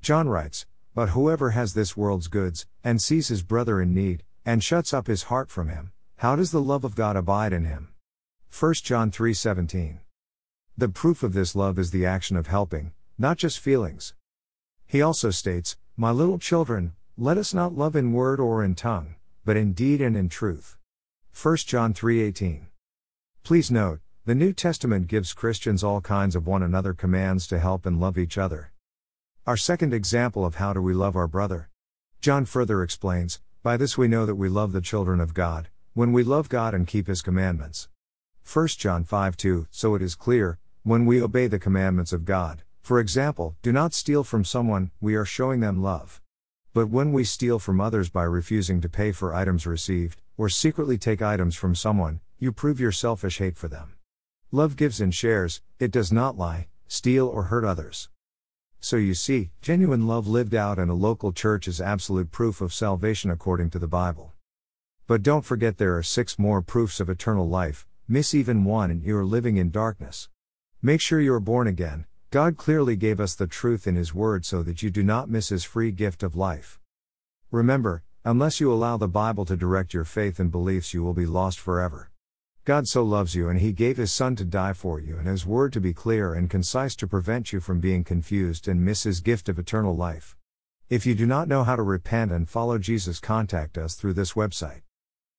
John 0.00 0.30
writes, 0.30 0.64
but 0.94 1.10
whoever 1.10 1.50
has 1.50 1.74
this 1.74 1.94
world's 1.94 2.28
goods, 2.28 2.66
and 2.82 3.02
sees 3.02 3.28
his 3.28 3.42
brother 3.42 3.82
in 3.82 3.92
need, 3.92 4.22
and 4.46 4.64
shuts 4.64 4.94
up 4.94 5.08
his 5.08 5.24
heart 5.24 5.50
from 5.50 5.68
him, 5.68 5.92
how 6.16 6.36
does 6.36 6.52
the 6.52 6.62
love 6.62 6.84
of 6.84 6.94
God 6.94 7.14
abide 7.14 7.52
in 7.52 7.66
him? 7.66 7.92
1 8.50 8.72
John 8.82 9.10
3:17. 9.10 10.00
The 10.74 10.88
proof 10.88 11.22
of 11.22 11.34
this 11.34 11.54
love 11.54 11.78
is 11.78 11.90
the 11.90 12.06
action 12.06 12.38
of 12.38 12.46
helping, 12.46 12.92
not 13.18 13.36
just 13.36 13.58
feelings. 13.58 14.14
He 14.86 15.02
also 15.02 15.28
states, 15.28 15.76
My 15.98 16.12
little 16.12 16.38
children, 16.38 16.94
let 17.18 17.36
us 17.36 17.52
not 17.52 17.76
love 17.76 17.94
in 17.94 18.14
word 18.14 18.40
or 18.40 18.64
in 18.64 18.74
tongue, 18.74 19.16
but 19.48 19.56
in 19.56 19.72
deed 19.72 20.02
and 20.02 20.14
in 20.14 20.28
truth. 20.28 20.76
1 21.32 21.56
John 21.66 21.94
3:18. 21.94 22.66
Please 23.42 23.70
note, 23.70 24.00
the 24.26 24.34
New 24.34 24.52
Testament 24.52 25.06
gives 25.06 25.32
Christians 25.32 25.82
all 25.82 26.02
kinds 26.02 26.36
of 26.36 26.46
one 26.46 26.62
another 26.62 26.92
commands 26.92 27.46
to 27.46 27.58
help 27.58 27.86
and 27.86 27.98
love 27.98 28.18
each 28.18 28.36
other. 28.36 28.72
Our 29.46 29.56
second 29.56 29.94
example 29.94 30.44
of 30.44 30.56
how 30.56 30.74
do 30.74 30.82
we 30.82 30.92
love 30.92 31.16
our 31.16 31.26
brother? 31.26 31.70
John 32.20 32.44
further 32.44 32.82
explains, 32.82 33.40
By 33.62 33.78
this 33.78 33.96
we 33.96 34.06
know 34.06 34.26
that 34.26 34.34
we 34.34 34.50
love 34.50 34.72
the 34.72 34.82
children 34.82 35.18
of 35.18 35.32
God, 35.32 35.70
when 35.94 36.12
we 36.12 36.22
love 36.22 36.50
God 36.50 36.74
and 36.74 36.86
keep 36.86 37.06
his 37.06 37.22
commandments. 37.22 37.88
1 38.44 38.68
John 38.76 39.02
5 39.02 39.34
2 39.34 39.66
So 39.70 39.94
it 39.94 40.02
is 40.02 40.14
clear, 40.14 40.58
when 40.82 41.06
we 41.06 41.22
obey 41.22 41.46
the 41.46 41.58
commandments 41.58 42.12
of 42.12 42.26
God, 42.26 42.64
for 42.82 43.00
example, 43.00 43.56
do 43.62 43.72
not 43.72 43.94
steal 43.94 44.24
from 44.24 44.44
someone, 44.44 44.90
we 45.00 45.14
are 45.14 45.24
showing 45.24 45.60
them 45.60 45.82
love. 45.82 46.20
But 46.78 46.90
when 46.90 47.12
we 47.12 47.24
steal 47.24 47.58
from 47.58 47.80
others 47.80 48.08
by 48.08 48.22
refusing 48.22 48.80
to 48.82 48.88
pay 48.88 49.10
for 49.10 49.34
items 49.34 49.66
received, 49.66 50.22
or 50.36 50.48
secretly 50.48 50.96
take 50.96 51.20
items 51.20 51.56
from 51.56 51.74
someone, 51.74 52.20
you 52.38 52.52
prove 52.52 52.78
your 52.78 52.92
selfish 52.92 53.38
hate 53.38 53.56
for 53.56 53.66
them. 53.66 53.94
Love 54.52 54.76
gives 54.76 55.00
and 55.00 55.12
shares, 55.12 55.60
it 55.80 55.90
does 55.90 56.12
not 56.12 56.38
lie, 56.38 56.68
steal, 56.86 57.26
or 57.26 57.50
hurt 57.50 57.64
others. 57.64 58.10
So 58.78 58.96
you 58.96 59.14
see, 59.14 59.50
genuine 59.60 60.06
love 60.06 60.28
lived 60.28 60.54
out 60.54 60.78
in 60.78 60.88
a 60.88 60.94
local 60.94 61.32
church 61.32 61.66
is 61.66 61.80
absolute 61.80 62.30
proof 62.30 62.60
of 62.60 62.72
salvation 62.72 63.28
according 63.32 63.70
to 63.70 63.80
the 63.80 63.88
Bible. 63.88 64.34
But 65.08 65.24
don't 65.24 65.44
forget 65.44 65.78
there 65.78 65.96
are 65.96 66.04
six 66.04 66.38
more 66.38 66.62
proofs 66.62 67.00
of 67.00 67.10
eternal 67.10 67.48
life, 67.48 67.88
miss 68.06 68.36
even 68.36 68.62
one 68.62 68.92
and 68.92 69.02
you 69.02 69.16
are 69.16 69.26
living 69.26 69.56
in 69.56 69.72
darkness. 69.72 70.28
Make 70.80 71.00
sure 71.00 71.20
you 71.20 71.34
are 71.34 71.40
born 71.40 71.66
again, 71.66 72.06
God 72.30 72.58
clearly 72.58 72.94
gave 72.94 73.20
us 73.20 73.34
the 73.34 73.46
truth 73.46 73.86
in 73.86 73.96
His 73.96 74.12
Word 74.12 74.44
so 74.44 74.62
that 74.62 74.82
you 74.82 74.90
do 74.90 75.02
not 75.02 75.30
miss 75.30 75.48
His 75.48 75.64
free 75.64 75.90
gift 75.90 76.22
of 76.22 76.36
life. 76.36 76.78
Remember, 77.50 78.02
unless 78.22 78.60
you 78.60 78.70
allow 78.70 78.98
the 78.98 79.08
Bible 79.08 79.46
to 79.46 79.56
direct 79.56 79.94
your 79.94 80.04
faith 80.04 80.38
and 80.38 80.50
beliefs, 80.50 80.92
you 80.92 81.02
will 81.02 81.14
be 81.14 81.24
lost 81.24 81.58
forever. 81.58 82.10
God 82.66 82.86
so 82.86 83.02
loves 83.02 83.34
you 83.34 83.48
and 83.48 83.60
he 83.60 83.72
gave 83.72 83.96
his 83.96 84.12
son 84.12 84.36
to 84.36 84.44
die 84.44 84.74
for 84.74 85.00
you 85.00 85.16
and 85.16 85.26
his 85.26 85.46
word 85.46 85.72
to 85.72 85.80
be 85.80 85.94
clear 85.94 86.34
and 86.34 86.50
concise 86.50 86.94
to 86.96 87.06
prevent 87.06 87.50
you 87.50 87.60
from 87.60 87.80
being 87.80 88.04
confused 88.04 88.68
and 88.68 88.84
miss 88.84 89.04
his 89.04 89.20
gift 89.20 89.48
of 89.48 89.58
eternal 89.58 89.96
life. 89.96 90.36
If 90.90 91.06
you 91.06 91.14
do 91.14 91.24
not 91.24 91.48
know 91.48 91.64
how 91.64 91.76
to 91.76 91.82
repent 91.82 92.30
and 92.30 92.46
follow 92.46 92.76
Jesus, 92.76 93.20
contact 93.20 93.78
us 93.78 93.94
through 93.94 94.12
this 94.12 94.34
website. 94.34 94.82